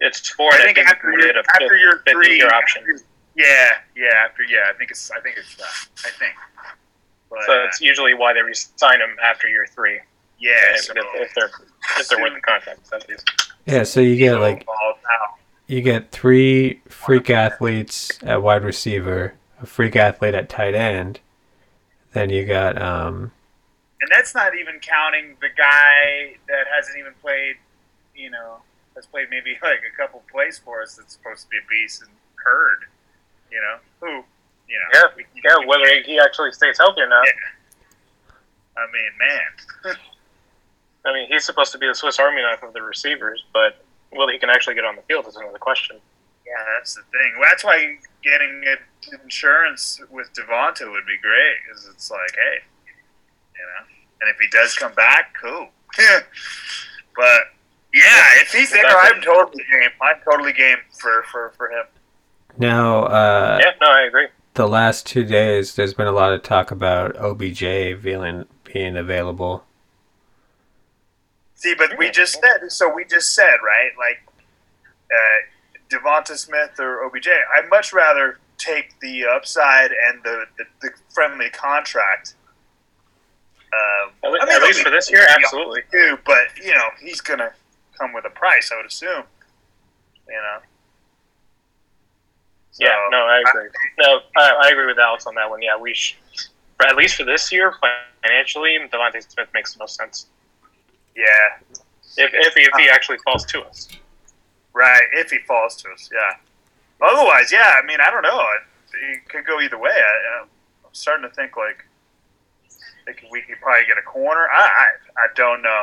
It's 0.00 0.28
four. 0.30 0.52
I 0.52 0.56
and 0.56 0.64
think 0.64 0.76
think 0.76 0.88
after 0.90 1.08
we 1.08 1.12
your 1.14 1.32
did 1.32 1.36
a 1.36 1.42
after 1.54 1.76
your 1.78 2.02
three 2.08 2.36
year 2.36 2.52
option. 2.52 2.84
Yeah, 3.34 3.70
yeah, 3.96 4.24
after 4.24 4.42
yeah, 4.44 4.70
I 4.72 4.76
think 4.76 4.90
it's 4.90 5.10
I 5.10 5.20
think 5.20 5.36
it's 5.38 5.56
that. 5.56 5.88
I 6.06 6.10
think. 6.18 6.34
But, 7.30 7.38
So 7.46 7.52
uh, 7.52 7.64
it's 7.66 7.80
usually 7.80 8.14
why 8.14 8.34
they 8.34 8.42
resign 8.42 9.00
him 9.00 9.16
after 9.24 9.48
year 9.48 9.66
three. 9.74 9.98
yeah, 10.38 10.52
if, 10.74 10.80
so, 10.82 10.92
if, 10.94 11.04
if 11.28 11.34
they're 11.34 11.50
if 11.98 12.08
they're 12.08 12.20
worth 12.20 12.34
the 12.34 12.40
contract. 12.42 12.90
That 12.90 13.06
is. 13.08 13.24
yeah. 13.64 13.82
So 13.84 14.00
you 14.00 14.16
get 14.16 14.38
like 14.38 14.66
you 15.66 15.80
get 15.80 16.12
three 16.12 16.82
freak 16.88 17.30
athletes 17.30 18.18
at 18.22 18.42
wide 18.42 18.64
receiver, 18.64 19.34
a 19.62 19.66
freak 19.66 19.96
athlete 19.96 20.34
at 20.34 20.48
tight 20.48 20.74
end. 20.74 21.20
Then 22.12 22.30
you 22.30 22.44
got 22.46 22.80
um 22.80 23.32
and 24.00 24.10
that's 24.10 24.34
not 24.34 24.54
even 24.56 24.78
counting 24.80 25.36
the 25.40 25.48
guy 25.56 26.36
that 26.48 26.66
hasn't 26.74 26.98
even 26.98 27.12
played. 27.22 27.56
You 28.14 28.30
know, 28.30 28.56
has 28.94 29.06
played 29.06 29.28
maybe 29.30 29.58
like 29.62 29.80
a 29.90 29.96
couple 29.96 30.22
plays 30.30 30.58
for 30.58 30.82
us. 30.82 30.96
That's 30.96 31.12
supposed 31.14 31.42
to 31.44 31.48
be 31.48 31.56
a 31.58 31.66
beast 31.68 32.02
and 32.02 32.10
Hurd. 32.42 32.84
You 33.50 33.60
know 33.60 33.76
who? 34.00 34.06
You 34.68 34.78
know. 34.78 34.88
Yeah, 34.94 35.02
we- 35.16 35.26
we- 35.34 35.42
yeah. 35.44 35.66
Whether 35.66 36.02
he 36.04 36.18
actually 36.20 36.52
stays 36.52 36.78
healthy 36.78 37.00
or 37.00 37.08
not. 37.08 37.26
I 38.76 38.86
mean, 38.92 39.10
man. 39.18 39.96
I 41.06 41.12
mean, 41.14 41.28
he's 41.28 41.44
supposed 41.44 41.72
to 41.72 41.78
be 41.78 41.86
the 41.86 41.94
Swiss 41.94 42.18
Army 42.18 42.42
knife 42.42 42.62
of 42.64 42.72
the 42.72 42.82
receivers, 42.82 43.44
but 43.52 43.82
whether 44.10 44.32
he 44.32 44.38
can 44.38 44.50
actually 44.50 44.74
get 44.74 44.84
on 44.84 44.96
the 44.96 45.02
field 45.02 45.26
is 45.26 45.36
another 45.36 45.58
question. 45.58 45.96
Yeah, 46.46 46.62
that's 46.76 46.94
the 46.94 47.02
thing. 47.02 47.34
That's 47.42 47.64
why 47.64 47.96
getting 48.22 48.64
insurance 49.24 50.00
with 50.10 50.32
Devonta 50.32 50.90
would 50.90 51.06
be 51.06 51.18
great. 51.20 51.56
because 51.66 51.88
it's 51.92 52.10
like, 52.10 52.34
hey, 52.34 52.58
you 53.54 53.62
know, 53.62 53.86
and 54.20 54.30
if 54.30 54.38
he 54.38 54.46
does 54.48 54.74
come 54.74 54.94
back, 54.94 55.34
cool. 55.42 55.68
but 57.16 57.40
yeah, 57.92 58.40
if 58.42 58.52
he's 58.52 58.70
there, 58.70 58.84
I'm 58.86 59.20
totally 59.22 59.64
game. 59.70 59.90
I'm 60.00 60.16
totally 60.24 60.52
game 60.52 60.78
for 61.00 61.24
for 61.30 61.52
for 61.56 61.68
him. 61.70 61.84
now 62.58 63.04
uh 63.04 63.58
Yeah, 63.62 63.72
no, 63.80 63.88
I 63.88 64.02
agree. 64.02 64.28
the 64.54 64.68
last 64.68 65.06
two 65.06 65.24
days 65.24 65.74
there's 65.74 65.94
been 65.94 66.06
a 66.06 66.12
lot 66.12 66.32
of 66.32 66.42
talk 66.42 66.70
about 66.70 67.16
OBJ 67.16 67.60
being 68.02 68.44
being 68.64 68.96
available. 68.96 69.64
See, 71.54 71.74
but 71.74 71.96
we 71.98 72.10
just 72.10 72.34
said 72.34 72.70
so. 72.70 72.92
We 72.94 73.04
just 73.06 73.34
said 73.34 73.56
right, 73.64 73.90
like 73.98 74.18
uh, 75.10 75.38
Devonta 75.96 76.36
Smith 76.36 76.78
or 76.78 77.04
OBJ. 77.04 77.28
I'd 77.28 77.68
much 77.70 77.92
rather 77.92 78.38
take 78.58 78.98
the 79.00 79.24
upside 79.26 79.90
and 79.90 80.22
the 80.22 80.44
the, 80.58 80.64
the 80.82 80.90
friendly 81.14 81.50
contract. 81.50 82.34
Um, 83.72 84.12
At, 84.24 84.30
le- 84.30 84.38
I 84.40 84.44
mean, 84.46 84.56
at 84.56 84.62
least 84.62 84.82
for 84.82 84.90
this 84.90 85.10
year, 85.10 85.26
absolutely. 85.28 85.82
too, 85.92 86.18
but 86.24 86.46
you 86.62 86.72
know 86.72 86.88
he's 87.00 87.20
gonna 87.20 87.52
come 87.98 88.12
with 88.12 88.24
a 88.24 88.30
price, 88.30 88.70
I 88.72 88.76
would 88.76 88.86
assume. 88.86 89.24
You 90.28 90.34
know. 90.34 90.58
So, 92.72 92.84
yeah, 92.84 93.08
no, 93.10 93.18
I 93.18 93.42
agree. 93.48 93.70
No, 93.98 94.20
I, 94.36 94.64
I 94.64 94.68
agree 94.68 94.86
with 94.86 94.98
Alex 94.98 95.26
on 95.26 95.34
that 95.36 95.48
one. 95.48 95.62
Yeah, 95.62 95.78
we 95.78 95.94
should. 95.94 96.18
At 96.86 96.94
least 96.94 97.14
for 97.14 97.24
this 97.24 97.50
year, 97.50 97.72
financially, 98.22 98.76
Devonta 98.92 99.22
Smith 99.32 99.48
makes 99.54 99.72
the 99.72 99.78
most 99.78 99.96
sense. 99.96 100.26
Yeah, 101.16 101.24
If, 102.18 102.32
if, 102.34 102.54
he, 102.54 102.60
if 102.60 102.74
he 102.78 102.90
actually 102.90 103.16
falls 103.24 103.46
to 103.46 103.62
us. 103.62 103.88
Right. 104.76 105.02
If 105.14 105.30
he 105.30 105.38
falls 105.46 105.74
to 105.76 105.88
us, 105.90 106.10
yeah. 106.12 106.36
Otherwise, 107.00 107.50
yeah. 107.52 107.74
I 107.82 107.86
mean, 107.86 107.98
I 108.00 108.10
don't 108.10 108.22
know. 108.22 108.40
It, 108.40 109.14
it 109.14 109.28
could 109.28 109.44
go 109.46 109.60
either 109.60 109.78
way. 109.78 109.90
I, 109.90 110.42
I'm 110.42 110.48
starting 110.92 111.28
to 111.28 111.34
think 111.34 111.56
like, 111.56 111.84
we 113.30 113.40
could 113.42 113.60
probably 113.60 113.86
get 113.86 113.98
a 113.98 114.02
corner. 114.02 114.48
I, 114.52 114.62
I, 114.62 114.86
I 115.24 115.26
don't 115.34 115.62
know. 115.62 115.82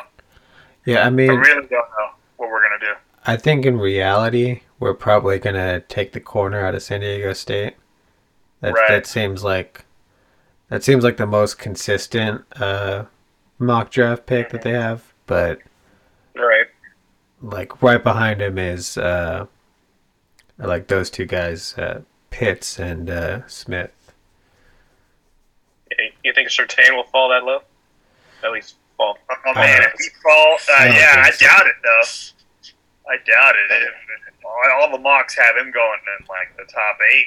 Yeah, 0.85 1.05
I 1.05 1.09
mean, 1.09 1.29
I 1.29 1.33
really 1.33 1.67
don't 1.67 1.71
know 1.71 2.09
what 2.37 2.49
we're 2.49 2.61
gonna 2.61 2.79
do. 2.79 2.93
I 3.25 3.37
think 3.37 3.65
in 3.65 3.79
reality 3.79 4.61
we're 4.79 4.93
probably 4.93 5.39
gonna 5.39 5.79
take 5.79 6.11
the 6.11 6.19
corner 6.19 6.65
out 6.65 6.75
of 6.75 6.83
San 6.83 6.99
Diego 6.99 7.31
State. 7.31 7.75
That 8.59 8.73
Right. 8.73 8.89
that 8.89 9.07
seems 9.07 9.43
like 9.43 9.85
that 10.67 10.83
seems 10.83 11.03
like 11.05 11.15
the 11.17 11.25
most 11.25 11.57
consistent 11.57 12.43
uh, 12.59 13.05
mock 13.59 13.91
draft 13.91 14.25
pick 14.25 14.49
that 14.49 14.61
they 14.63 14.71
have. 14.71 15.13
But 15.25 15.59
Right. 16.35 16.67
Like 17.43 17.81
right 17.81 18.01
behind 18.01 18.41
him 18.41 18.57
is 18.57 18.97
uh, 18.97 19.45
like 20.57 20.87
those 20.87 21.09
two 21.09 21.25
guys, 21.25 21.77
uh, 21.77 22.01
Pitts 22.29 22.79
and 22.79 23.09
uh, 23.09 23.45
Smith. 23.47 23.91
You 26.23 26.33
think 26.33 26.49
Surtain 26.49 26.95
will 26.95 27.03
fall 27.03 27.29
that 27.29 27.43
low? 27.43 27.59
At 28.43 28.51
least 28.51 28.75
fall. 28.97 29.17
Oh 29.29 29.53
man, 29.53 29.81
don't- 29.81 29.93
if 29.93 29.99
he 29.99 30.09
fall, 30.23 30.57
uh, 30.69 30.73
I 30.79 30.85
don't 30.87 30.95
yeah, 30.95 31.23
I 31.25 31.31
so. 31.31 31.45
doubt 31.45 31.67
it 31.67 31.75
though. 31.83 33.11
I 33.11 33.17
doubt 33.17 33.55
it. 33.55 33.71
If, 33.83 33.93
if 34.29 34.45
all, 34.45 34.81
all 34.81 34.91
the 34.91 34.97
mocks 35.03 35.37
have 35.37 35.57
him 35.57 35.71
going 35.71 35.99
in 36.19 36.25
like 36.27 36.55
the 36.57 36.63
top 36.71 36.97
eight. 37.13 37.25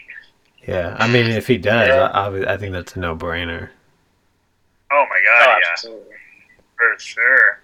Yeah, 0.67 0.97
I 0.99 1.07
mean 1.07 1.27
if 1.27 1.47
he 1.47 1.59
does, 1.59 1.89
Yeah. 1.89 2.07
I, 2.07 2.29
I, 2.29 2.55
I 2.55 2.57
think 2.57 2.73
that's 2.73 2.97
a 2.97 3.01
no 3.01 3.15
brainer. 3.15 3.69
Oh 4.91 5.05
my 5.11 5.21
Oh, 5.21 5.45
god, 5.45 5.59
yeah. 5.63 5.69
absolutely. 5.73 6.15
For 6.77 6.99
sure. 6.99 7.61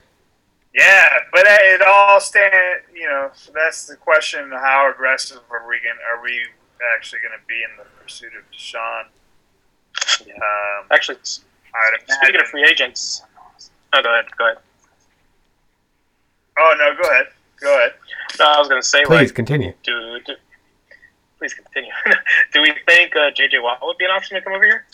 Yeah, 0.74 1.08
but 1.32 1.44
it 1.46 1.82
all 1.86 2.18
stand. 2.20 2.80
You 2.94 3.06
know, 3.06 3.30
so 3.34 3.52
that's 3.54 3.86
the 3.86 3.96
question: 3.96 4.50
How 4.50 4.90
aggressive 4.92 5.38
are 5.50 5.68
we 5.68 5.78
going? 5.80 5.96
Are 6.14 6.22
we 6.22 6.40
actually 6.96 7.20
going 7.20 7.38
to 7.38 7.46
be 7.46 7.56
in 7.62 7.76
the 7.76 7.84
pursuit 8.02 8.32
of 8.38 8.42
Deshaun? 8.50 9.04
Yeah. 10.26 10.34
Um, 10.34 10.86
Actually, 10.90 11.18
s- 11.18 11.44
I'd 11.74 12.00
speaking 12.00 12.16
imagine. 12.34 12.40
of 12.40 12.46
free 12.48 12.64
agents. 12.64 13.22
Oh, 13.92 14.02
go 14.02 14.10
ahead. 14.12 14.24
Go 14.38 14.44
ahead. 14.46 14.58
oh 16.58 16.74
no, 16.78 16.94
go 17.02 17.08
ahead. 17.10 17.26
Go 17.60 17.76
ahead. 17.76 17.92
No, 18.38 18.46
I 18.46 18.58
was 18.58 18.68
going 18.68 18.80
to 18.80 18.86
say, 18.88 19.04
Please 19.04 19.28
like, 19.28 19.34
continue. 19.34 19.72
do, 19.84 20.18
do, 20.26 20.32
please 21.38 21.52
continue. 21.54 21.90
do 22.54 22.62
we 22.62 22.72
think 22.86 23.14
uh, 23.14 23.30
JJ 23.30 23.62
Watt 23.62 23.78
would 23.82 23.98
be 23.98 24.04
an 24.06 24.10
option 24.10 24.36
to 24.36 24.42
come 24.42 24.54
over 24.54 24.64
here? 24.64 24.86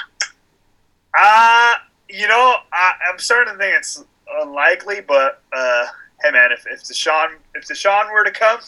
Uh, 1.17 1.75
you 2.09 2.27
know, 2.27 2.57
I, 2.73 2.93
I'm 3.09 3.19
starting 3.19 3.55
to 3.55 3.59
think 3.59 3.77
it's 3.77 4.05
unlikely, 4.43 5.01
but 5.01 5.43
uh, 5.53 5.87
hey, 6.23 6.31
man, 6.31 6.51
if 6.53 6.67
if 6.67 6.83
Deshaun 6.85 7.37
if 7.55 7.67
Deshaun 7.67 8.13
were 8.13 8.25
to 8.25 8.31
come, 8.31 8.61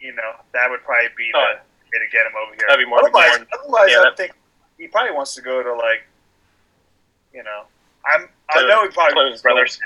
you 0.00 0.12
know, 0.14 0.32
that 0.52 0.70
would 0.70 0.82
probably 0.84 1.08
be 1.16 1.30
the 1.32 1.38
Oh. 1.38 1.54
way 1.54 1.98
to 1.98 2.10
get 2.12 2.26
him 2.26 2.32
over 2.42 2.52
here. 2.54 2.66
That'd 2.68 2.84
be 2.84 2.88
more- 2.88 3.00
Otherwise, 3.00 3.38
more- 3.38 3.46
otherwise, 3.60 3.88
yeah, 3.90 4.04
I 4.10 4.14
think 4.16 4.32
he 4.78 4.88
probably 4.88 5.12
wants 5.12 5.34
to 5.36 5.42
go 5.42 5.62
to 5.62 5.72
like, 5.74 6.06
you 7.32 7.42
know, 7.42 7.62
I'm 8.04 8.28
I 8.50 8.62
know 8.66 8.82
he 8.82 8.88
probably 8.90 9.14
play 9.14 9.14
wants 9.14 9.16
with 9.16 9.32
his 9.32 9.40
to 9.42 9.48
go- 9.48 9.54
brothers. 9.54 9.78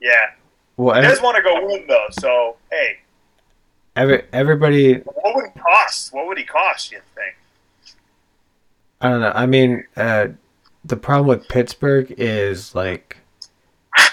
Yeah, 0.00 0.30
Well, 0.76 0.94
he 0.94 0.98
every, 1.00 1.10
does 1.10 1.22
want 1.22 1.36
to 1.36 1.42
go 1.42 1.64
win 1.66 1.84
though. 1.88 2.06
So 2.20 2.56
hey, 2.70 2.98
every, 3.96 4.24
everybody 4.32 4.94
what 4.98 5.34
would 5.34 5.46
he 5.54 5.60
cost? 5.60 6.12
What 6.12 6.26
would 6.26 6.38
he 6.38 6.44
cost? 6.44 6.92
You 6.92 7.00
think? 7.14 7.36
I 9.00 9.08
don't 9.10 9.20
know. 9.20 9.32
I 9.34 9.46
mean, 9.46 9.84
uh, 9.96 10.28
the 10.84 10.96
problem 10.96 11.26
with 11.28 11.48
Pittsburgh 11.48 12.12
is 12.18 12.74
like 12.74 13.16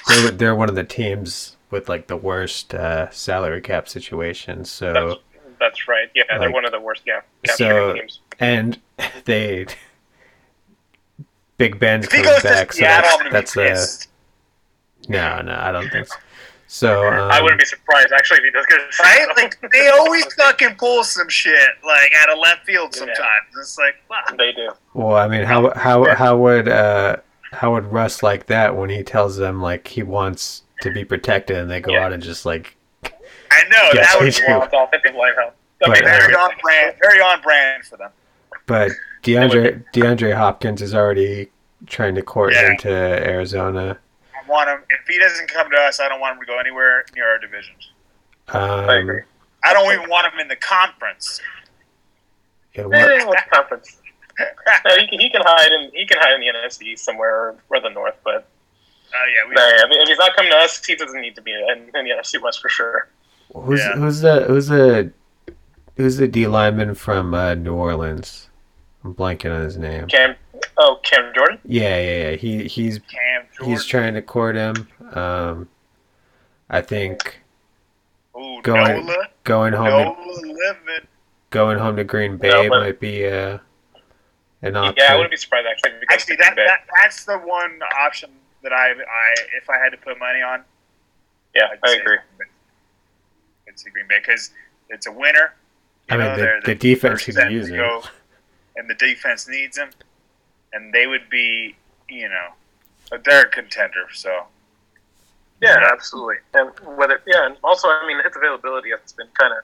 they're 0.08 0.32
they're 0.32 0.56
one 0.56 0.70
of 0.70 0.76
the 0.76 0.84
teams 0.84 1.58
with 1.72 1.90
like 1.90 2.08
the 2.08 2.18
worst 2.18 2.74
uh, 2.74 3.10
salary 3.10 3.62
cap 3.62 3.88
situation. 3.90 4.66
So 4.66 4.94
That's, 4.94 5.20
that's 5.60 5.88
right. 5.88 6.10
Yeah, 6.16 6.24
they're 6.40 6.52
one 6.52 6.66
of 6.66 6.72
the 6.72 6.80
worst 6.80 7.04
yeah, 7.06 7.22
cap 7.44 7.58
so- 7.58 7.94
teams. 7.94 8.20
and 8.40 8.80
they 9.26 9.66
Big 11.58 11.80
Ben's 11.80 12.06
If 12.06 12.12
he 12.12 12.22
coming 12.22 12.42
back, 12.44 12.68
to 12.70 12.74
so 12.74 12.80
Seattle, 12.80 13.10
that's 13.32 13.54
gonna 13.54 13.70
that's 13.72 14.06
be 15.08 15.12
uh, 15.14 15.40
no, 15.40 15.42
no, 15.42 15.60
I 15.60 15.72
don't 15.72 15.90
think 15.90 16.08
so. 16.08 16.16
So 16.68 17.08
um, 17.08 17.32
I 17.32 17.42
wouldn't 17.42 17.60
be 17.60 17.66
surprised 17.66 18.12
actually 18.12 18.40
if 18.40 18.44
he 18.46 18.52
does 18.52 18.66
get 18.66 18.80
Right? 19.00 19.28
Like 19.38 19.72
they 19.72 19.88
always 19.90 20.26
fucking 20.34 20.76
pull 20.76 21.04
some 21.04 21.30
shit 21.30 21.70
like 21.86 22.12
out 22.18 22.32
of 22.34 22.40
left 22.40 22.66
field 22.66 22.94
sometimes. 22.96 23.20
It's 23.60 23.78
like, 23.78 23.96
wow. 24.10 24.24
They 24.38 24.52
do. 24.52 24.72
Well, 24.94 25.16
I 25.16 25.28
mean, 25.28 25.44
how 25.44 25.72
how 25.76 26.14
how 26.16 26.38
would 26.38 26.68
uh 26.68 27.18
how 27.56 27.74
would 27.74 27.86
Russ 27.92 28.22
like 28.24 28.46
that 28.48 28.76
when 28.76 28.90
he 28.90 29.04
tells 29.04 29.38
them 29.38 29.62
like 29.62 29.88
he 29.88 30.04
wants 30.04 30.64
to 30.82 30.92
be 30.92 31.04
protected 31.06 31.58
and 31.58 31.70
they 31.72 31.80
go 31.80 31.94
Yeah. 31.94 32.06
out 32.06 32.14
and 32.14 32.22
just 32.22 32.46
like 32.46 32.76
I 33.52 33.64
know 33.70 33.90
that 33.94 34.18
me 34.20 34.26
would 34.26 34.34
too. 34.34 34.44
Well, 34.48 34.64
it's 34.64 34.74
all 34.74 34.88
50 34.88 35.12
line 35.12 35.34
help. 35.38 35.56
But, 35.80 35.90
That'd 35.90 36.04
be 36.04 36.10
uh, 36.10 36.10
very 36.10 36.22
very 36.32 36.36
on 36.36 36.52
brand, 36.62 36.96
very 37.02 37.20
on 37.22 37.42
brand 37.42 37.86
for 37.86 37.98
them. 37.98 38.12
But 38.66 38.92
DeAndre 39.24 39.84
DeAndre 39.94 40.36
Hopkins 40.36 40.82
is 40.82 40.94
already 40.94 41.50
trying 41.88 42.16
to 42.16 42.22
court 42.22 42.54
Yeah. 42.54 42.72
him 42.72 42.78
to 42.80 42.90
Arizona. 42.92 43.98
I 44.34 44.50
want 44.50 44.70
him. 44.70 44.80
If 44.90 45.08
he 45.08 45.18
doesn't 45.20 45.48
come 45.48 45.70
to 45.72 45.78
us, 45.78 46.00
I 46.00 46.08
don't 46.10 46.20
want 46.20 46.36
him 46.36 46.42
to 46.42 46.46
go 46.46 46.60
anywhere 46.60 47.06
near 47.16 47.28
our 47.30 47.40
divisions. 47.40 47.92
Um, 48.50 48.62
I 48.90 48.96
agree. 48.98 49.22
I 49.64 49.74
don't 49.74 49.92
even 49.94 50.10
want 50.10 50.32
him 50.32 50.40
in 50.40 50.48
the 50.48 50.56
conference. 50.56 51.42
yeah, 52.76 52.84
what- 52.86 52.92
what's 53.28 53.44
the 53.44 53.50
conference? 53.52 53.98
No, 54.40 54.92
he 55.00 55.08
can, 55.08 55.20
he 55.20 55.30
can 55.30 55.42
hide 55.44 55.72
in 55.72 55.92
he 55.94 56.06
can 56.06 56.18
hide 56.20 56.34
in 56.34 56.42
the 56.42 56.48
NFC 56.48 56.98
somewhere 56.98 57.34
or, 57.36 57.56
or 57.70 57.80
the 57.80 57.90
North, 57.90 58.16
but 58.24 58.48
Oh 59.14 59.26
yeah, 59.34 59.48
we, 59.48 59.56
no, 59.56 59.62
I 59.62 59.88
mean, 59.90 60.02
if 60.02 60.08
he's 60.10 60.18
not 60.18 60.36
coming 60.36 60.52
to 60.52 60.58
us, 60.58 60.84
he 60.84 60.96
doesn't 60.96 61.22
need 61.22 61.36
to 61.36 61.42
be 61.42 61.52
in, 61.54 61.84
in 61.96 62.06
the 62.06 62.12
NFC 62.12 62.42
West 62.42 62.62
for 62.62 62.70
sure. 62.70 63.08
who's 63.54 63.80
Yeah. 63.80 63.94
who's 63.94 64.20
the 64.22 64.42
who's 64.46 64.68
the 64.68 65.12
who's 65.96 66.18
the 66.18 66.28
D 66.28 66.48
lineman 66.48 66.96
from 66.96 67.34
uh, 67.34 67.54
New 67.56 67.74
Orleans? 67.76 68.50
I'm 69.04 69.14
blanking 69.14 69.56
on 69.56 69.62
his 69.62 69.78
name. 69.78 70.08
Cam, 70.08 70.36
oh 70.78 71.00
Cam 71.04 71.32
Jordan. 71.34 71.60
Yeah, 71.64 71.98
yeah, 72.00 72.30
yeah. 72.32 72.36
He 72.36 72.64
he's 72.68 73.00
Cam 73.00 73.46
Jordan. 73.56 73.72
he's 73.72 73.86
trying 73.86 74.14
to 74.16 74.22
court 74.22 74.56
him. 74.56 74.88
Um, 75.14 75.70
I 76.70 76.82
think 76.82 77.40
Ooh, 78.36 78.60
going- 78.64 79.06
Nola, 79.06 79.28
going 79.46 79.74
home 79.74 79.88
Nola 79.90 80.16
to, 80.16 80.48
living. 80.48 81.08
going 81.52 81.78
home 81.78 81.96
to 81.96 82.04
Green 82.04 82.36
Bay 82.38 82.50
No, 82.50 82.68
but- 82.70 82.80
might 82.82 83.00
be 83.00 83.28
uh, 83.28 83.60
an 84.62 84.76
option. 84.76 84.96
Yeah, 84.98 85.14
I 85.14 85.16
wouldn't 85.16 85.32
be 85.32 85.38
surprised 85.38 85.68
actually. 85.68 85.92
if 85.92 86.00
he 86.02 86.06
goes 86.06 86.16
Actually, 86.16 86.36
that, 86.38 86.56
that 86.56 86.80
that's 87.02 87.26
the 87.26 87.38
one 87.38 87.80
option 88.00 88.32
that 88.64 88.74
I 88.74 88.92
I 88.92 89.36
if 89.58 89.70
I 89.70 89.78
had 89.78 89.90
to 89.90 89.98
put 89.98 90.20
money 90.20 90.42
on, 90.42 90.64
yeah, 91.56 91.70
I'd 91.72 91.80
I 91.84 91.96
agree. 91.96 92.18
It's 93.68 93.84
the 93.84 93.90
Green 93.90 94.08
Bay 94.08 94.20
because 94.20 94.52
it's 94.90 95.08
a 95.08 95.12
winner. 95.12 95.54
I 96.10 96.18
mean, 96.18 96.26
know, 96.26 96.36
the, 96.36 96.42
they're 96.42 96.62
the 96.66 96.76
defense 96.76 97.24
first 97.24 97.38
could 97.38 97.52
use 97.52 97.68
to 97.68 97.74
him. 97.74 97.80
go, 97.80 98.04
and 98.76 98.90
the 98.90 98.96
defense 98.96 99.48
needs 99.48 99.76
them, 99.78 99.90
and 100.74 100.94
they 100.94 101.08
would 101.08 101.30
be, 101.30 101.76
you 102.10 102.30
know, 102.30 103.18
they're 103.24 103.42
a 103.42 103.50
contender. 103.50 104.08
So 104.14 104.46
Yeah, 105.62 105.90
absolutely. 105.92 106.36
And 106.54 106.72
whether 106.98 107.22
yeah, 107.26 107.46
and 107.46 107.58
also 107.64 107.88
I 107.90 108.06
mean 108.08 108.20
its 108.24 108.36
availability 108.36 108.90
has 108.92 109.14
been 109.14 109.28
kind 109.40 109.54
of 109.54 109.64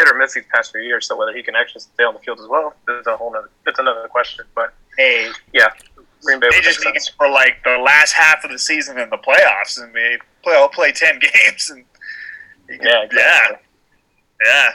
hit 0.00 0.12
or 0.12 0.18
miss 0.18 0.34
these 0.34 0.44
past 0.52 0.72
few 0.72 0.80
years. 0.80 1.06
So 1.06 1.16
whether 1.16 1.32
he 1.32 1.42
can 1.42 1.54
actually 1.54 1.82
stay 1.82 2.02
on 2.04 2.14
the 2.14 2.20
field 2.20 2.40
as 2.40 2.46
well 2.48 2.74
is 2.88 3.06
a 3.06 3.16
whole 3.16 3.32
nother 3.32 3.50
that's 3.64 3.78
another 3.78 4.08
question. 4.08 4.44
But 4.54 4.72
hey, 4.98 5.30
yeah, 5.52 5.68
Green 6.24 6.40
Bay 6.40 6.48
they 6.50 6.60
just 6.60 6.84
make 6.84 6.94
need 6.94 7.00
it 7.02 7.10
for 7.16 7.28
like 7.28 7.62
the 7.64 7.78
last 7.78 8.12
half 8.12 8.44
of 8.44 8.50
the 8.50 8.58
season 8.58 8.98
in 8.98 9.08
the 9.10 9.18
playoffs, 9.18 9.80
and 9.80 9.94
they 9.94 10.18
play. 10.42 10.54
I'll 10.54 10.68
play 10.68 10.92
ten 10.92 11.18
games, 11.20 11.70
and 11.70 11.84
can- 12.68 12.80
Yeah, 12.86 13.02
exactly. 13.04 13.58
yeah, 14.44 14.52
yeah. 14.52 14.68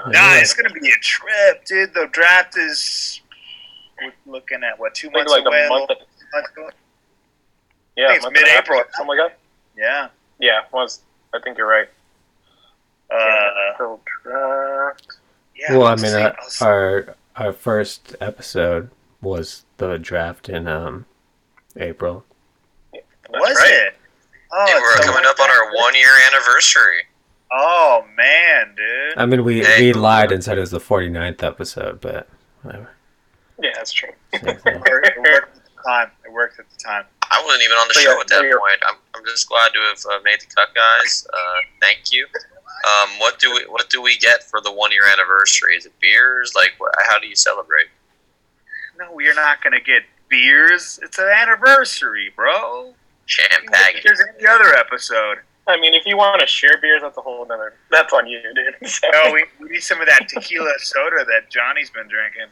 Uh, 0.00 0.08
No, 0.08 0.12
Yeah. 0.20 0.40
it's 0.40 0.54
gonna 0.54 0.70
be 0.72 0.88
a 0.88 0.98
trip, 1.02 1.64
dude. 1.64 1.92
The 1.94 2.06
draft 2.12 2.56
is 2.56 3.20
we're 4.00 4.12
looking 4.32 4.62
at 4.64 4.78
what 4.78 4.94
two 4.94 5.08
I 5.08 5.12
months 5.12 5.32
like 5.32 5.44
away. 5.46 5.66
a 5.66 5.68
month. 5.68 5.90
months 6.34 6.50
ago? 6.52 6.70
Yeah, 7.96 8.12
it's 8.14 8.24
a 8.24 8.28
month 8.30 8.36
and 8.38 8.46
a 8.46 8.50
half, 8.50 8.64
mid-April. 8.68 8.82
something 8.94 9.18
like 9.18 9.30
that. 9.30 9.38
Yeah. 9.76 10.08
Yeah, 10.38 10.60
it 10.62 10.72
was 10.72 11.02
I 11.34 11.40
think 11.40 11.56
you're 11.58 11.68
right. 11.68 11.88
Uh, 13.12 14.90
yeah. 15.56 15.76
well, 15.76 15.86
I 15.86 15.96
mean, 15.96 16.10
see. 16.12 16.22
uh, 16.22 16.32
our 16.60 17.16
our 17.36 17.52
first 17.52 18.16
episode 18.20 18.90
was 19.20 19.64
the 19.76 19.98
draft 19.98 20.48
in 20.48 20.66
um 20.68 21.06
April. 21.76 22.24
That's 22.92 23.04
was 23.32 23.56
right. 23.58 23.72
it? 23.72 23.96
Oh, 24.52 24.66
Hey, 24.66 24.74
we're 24.74 24.96
it's 24.96 25.06
coming 25.06 25.24
up 25.26 25.38
on 25.40 25.48
our 25.50 25.74
one 25.74 25.94
year 25.94 26.10
anniversary. 26.30 27.02
Oh 27.50 28.04
man, 28.16 28.74
dude. 28.76 29.18
I 29.18 29.26
mean, 29.26 29.44
we 29.44 29.62
Hey. 29.64 29.80
we 29.80 29.92
lied 29.92 30.32
and 30.32 30.42
said 30.42 30.58
it 30.58 30.60
was 30.60 30.70
the 30.70 30.78
49th 30.80 31.42
episode, 31.42 32.00
but 32.00 32.28
whatever. 32.62 32.90
Yeah, 33.60 33.70
that's 33.76 33.92
true. 33.92 34.10
It 34.32 34.42
worked, 34.44 35.06
at 35.06 35.14
the 35.14 35.82
time. 35.86 36.10
It 36.24 36.32
worked 36.32 36.58
at 36.58 36.66
the 36.70 36.76
time. 36.82 37.04
I 37.30 37.42
wasn't 37.44 37.62
even 37.64 37.76
on 37.76 37.88
the 37.88 37.94
So, 37.94 38.00
show 38.00 38.14
yeah, 38.14 38.20
at 38.20 38.26
that 38.28 38.40
point. 38.42 38.80
I'm, 38.88 38.96
I'm 39.14 39.24
just 39.26 39.48
glad 39.48 39.72
to 39.72 39.78
have 39.88 39.98
uh, 40.10 40.22
made 40.24 40.40
the 40.40 40.46
cut, 40.54 40.68
guys. 40.74 41.26
Uh, 41.32 41.36
thank 41.80 42.12
you. 42.12 42.26
Um, 42.84 43.10
what 43.18 43.38
do 43.38 43.52
we 43.52 43.64
what 43.68 43.88
do 43.90 44.02
we 44.02 44.16
get 44.18 44.42
for 44.44 44.60
the 44.60 44.72
one 44.72 44.90
year 44.92 45.06
anniversary? 45.06 45.76
Is 45.76 45.86
it 45.86 45.92
beers? 46.00 46.52
Like, 46.54 46.72
what, 46.78 46.94
how 47.08 47.18
do 47.18 47.26
you 47.28 47.36
celebrate? 47.36 47.86
No, 48.98 49.18
you're 49.20 49.34
not 49.34 49.62
gonna 49.62 49.80
get 49.80 50.02
beers. 50.28 50.98
It's 51.02 51.18
an 51.18 51.28
anniversary, 51.28 52.32
bro. 52.34 52.94
Champagne. 53.26 54.00
There's 54.04 54.20
any 54.36 54.46
other 54.46 54.74
episode. 54.74 55.38
I 55.68 55.78
mean, 55.78 55.94
if 55.94 56.04
you 56.06 56.16
want 56.16 56.40
to 56.40 56.46
share 56.46 56.76
beers, 56.82 57.02
that's 57.02 57.16
a 57.16 57.20
whole 57.20 57.46
nother. 57.46 57.74
That's 57.90 58.12
on 58.12 58.26
you, 58.26 58.40
dude. 58.54 58.74
So, 58.90 59.06
No, 59.12 59.32
we, 59.32 59.44
we 59.60 59.68
need 59.68 59.80
some 59.80 60.00
of 60.00 60.08
that 60.08 60.28
tequila 60.28 60.72
soda 60.78 61.24
that 61.24 61.50
Johnny's 61.50 61.88
been 61.90 62.08
drinking. 62.08 62.46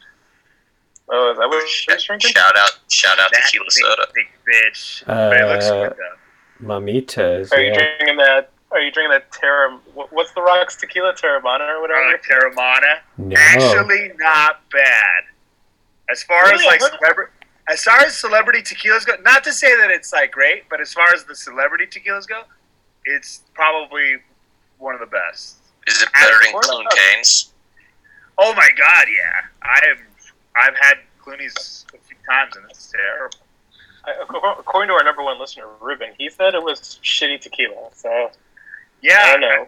oh, 1.08 1.32
is 1.32 1.38
that 1.38 1.48
what 1.48 1.68
Sh- 1.68 1.86
you're 1.88 1.96
drinking? 1.98 2.30
shout 2.30 2.56
out, 2.56 2.78
shout 2.88 3.18
out 3.18 3.30
That 3.32 3.42
tequila 3.46 3.64
big, 3.64 3.72
soda. 3.72 4.06
Big 4.14 4.26
bitch. 4.48 5.04
but 5.06 5.36
it 5.40 5.44
looks 5.48 5.64
Uh, 5.66 5.88
good 5.88 5.96
though. 5.98 6.66
Mamitas. 6.66 7.52
Are 7.52 7.60
you 7.60 7.72
Yeah. 7.72 7.96
drinking 7.98 8.16
that? 8.18 8.50
Are 8.70 8.80
you 8.80 8.92
drinking 8.92 9.10
that 9.10 9.32
Terra? 9.32 9.76
What- 10.10 10.20
What's 10.20 10.32
the 10.32 10.42
rocks 10.42 10.76
tequila 10.76 11.14
Teremana 11.14 11.76
or 11.76 11.80
whatever? 11.80 12.00
Uh, 12.00 12.18
Teremana. 12.18 13.00
No. 13.18 13.36
Actually, 13.38 14.12
not 14.18 14.68
bad. 14.70 15.24
As 16.10 16.22
far 16.24 16.52
as 16.52 16.62
like 16.64 16.82
I 16.82 16.88
celebrity, 16.88 17.32
as 17.68 17.84
far 17.84 17.98
as 18.00 18.16
celebrity 18.16 18.62
tequilas 18.62 19.06
go, 19.06 19.14
not 19.22 19.44
to 19.44 19.52
say 19.52 19.76
that 19.76 19.90
it's 19.90 20.12
like 20.12 20.32
great, 20.32 20.68
but 20.68 20.80
as 20.80 20.92
far 20.92 21.06
as 21.14 21.24
the 21.24 21.34
celebrity 21.36 21.86
tequilas 21.86 22.26
go, 22.26 22.42
it's 23.04 23.42
probably 23.54 24.16
one 24.78 24.94
of 24.94 25.00
the 25.00 25.06
best. 25.06 25.56
Is 25.86 26.02
it 26.02 26.12
better 26.12 26.34
than 26.44 26.54
Of 26.56 26.62
course. 26.62 26.94
Canes? 27.14 27.52
Oh 28.38 28.52
my 28.54 28.68
god, 28.76 29.06
yeah. 29.08 29.42
I've 29.62 30.02
I've 30.56 30.76
had 30.76 30.94
Clooney's 31.24 31.86
a 31.94 31.98
few 31.98 32.16
times 32.28 32.56
and 32.56 32.64
it's 32.68 32.90
terrible. 32.90 33.38
I, 34.04 34.12
according 34.58 34.88
to 34.88 34.94
our 34.94 35.04
number 35.04 35.22
one 35.22 35.38
listener, 35.38 35.64
Ruben, 35.80 36.08
he 36.18 36.28
said 36.30 36.54
it 36.54 36.62
was 36.62 36.98
shitty 37.04 37.40
tequila. 37.40 37.90
So 37.94 38.30
Yeah, 39.02 39.18
I 39.22 39.36
know. 39.36 39.66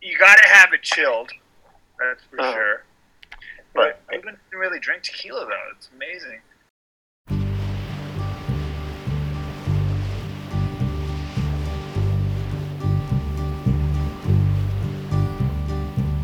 you 0.00 0.18
got 0.18 0.36
to 0.36 0.48
have 0.48 0.72
it 0.72 0.82
chilled. 0.82 1.30
That's 1.98 2.22
for 2.24 2.40
Uh-huh. 2.40 2.52
sure. 2.52 2.84
But- 3.74 4.00
But 4.06 4.14
I 4.14 4.16
didn't 4.18 4.38
really 4.52 4.78
drink 4.78 5.02
tequila 5.04 5.46
though. 5.46 5.70
It's 5.76 5.88
amazing. 5.94 6.40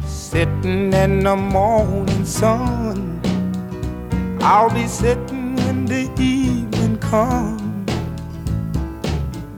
Sitting 0.07 0.93
in 0.93 1.21
the 1.25 1.37
morning 1.37 2.25
sun. 2.25 3.21
I'll 4.41 4.71
be 4.73 4.87
sitting 4.87 5.57
when 5.57 5.85
the 5.87 6.09
evening 6.21 6.99
comes. 6.99 7.58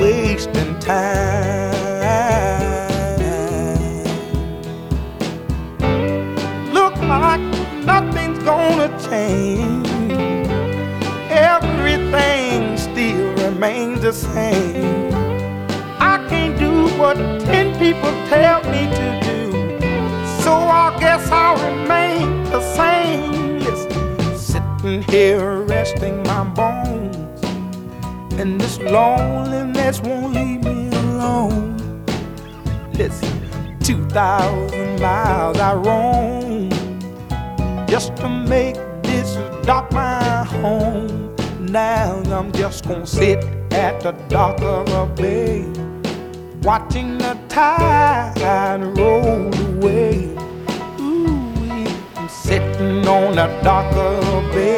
wasting 0.00 0.78
time. 0.78 1.74
Look 6.72 6.96
like 6.98 7.40
nothing's 7.84 8.38
gonna 8.44 8.90
change. 9.08 9.88
Everything 11.30 12.76
still 12.76 13.32
remains 13.44 14.00
the 14.02 14.12
same. 14.12 15.12
I 15.98 16.24
can't 16.28 16.58
do 16.58 16.88
what 16.98 17.16
ten 17.50 17.76
people 17.78 18.12
tell 18.28 18.62
me 18.70 18.82
to 18.98 19.08
do, 19.28 19.50
so 20.42 20.52
I 20.52 20.96
guess 21.00 21.30
I'll 21.30 21.58
remain 21.70 22.44
the 22.44 22.60
same. 22.60 23.58
Listen, 23.60 24.36
sitting 24.36 25.02
here 25.02 25.55
and 28.38 28.60
this 28.60 28.78
loneliness 28.78 30.00
won't 30.00 30.34
leave 30.34 30.62
me 30.62 30.88
alone. 30.88 31.76
Listen, 32.92 33.78
two 33.80 34.04
thousand 34.10 35.00
miles 35.00 35.58
I 35.58 35.74
roam 35.74 36.70
just 37.86 38.14
to 38.16 38.28
make 38.28 38.76
this 39.02 39.36
dock 39.64 39.90
my 39.92 40.44
home. 40.44 41.34
Now 41.60 42.22
I'm 42.26 42.52
just 42.52 42.86
gonna 42.86 43.06
sit 43.06 43.44
at 43.72 44.00
the 44.00 44.12
dock 44.28 44.60
of 44.60 44.88
a 44.88 45.06
bay, 45.14 45.64
watching 46.62 47.18
the 47.18 47.38
tide 47.48 48.82
roll 48.98 49.52
away. 49.68 50.36
Ooh, 51.00 51.86
I'm 52.16 52.28
sitting 52.28 53.06
on 53.08 53.36
the 53.36 53.46
dock 53.62 53.92
of 53.94 54.28
a 54.28 54.52
bay. 54.52 54.76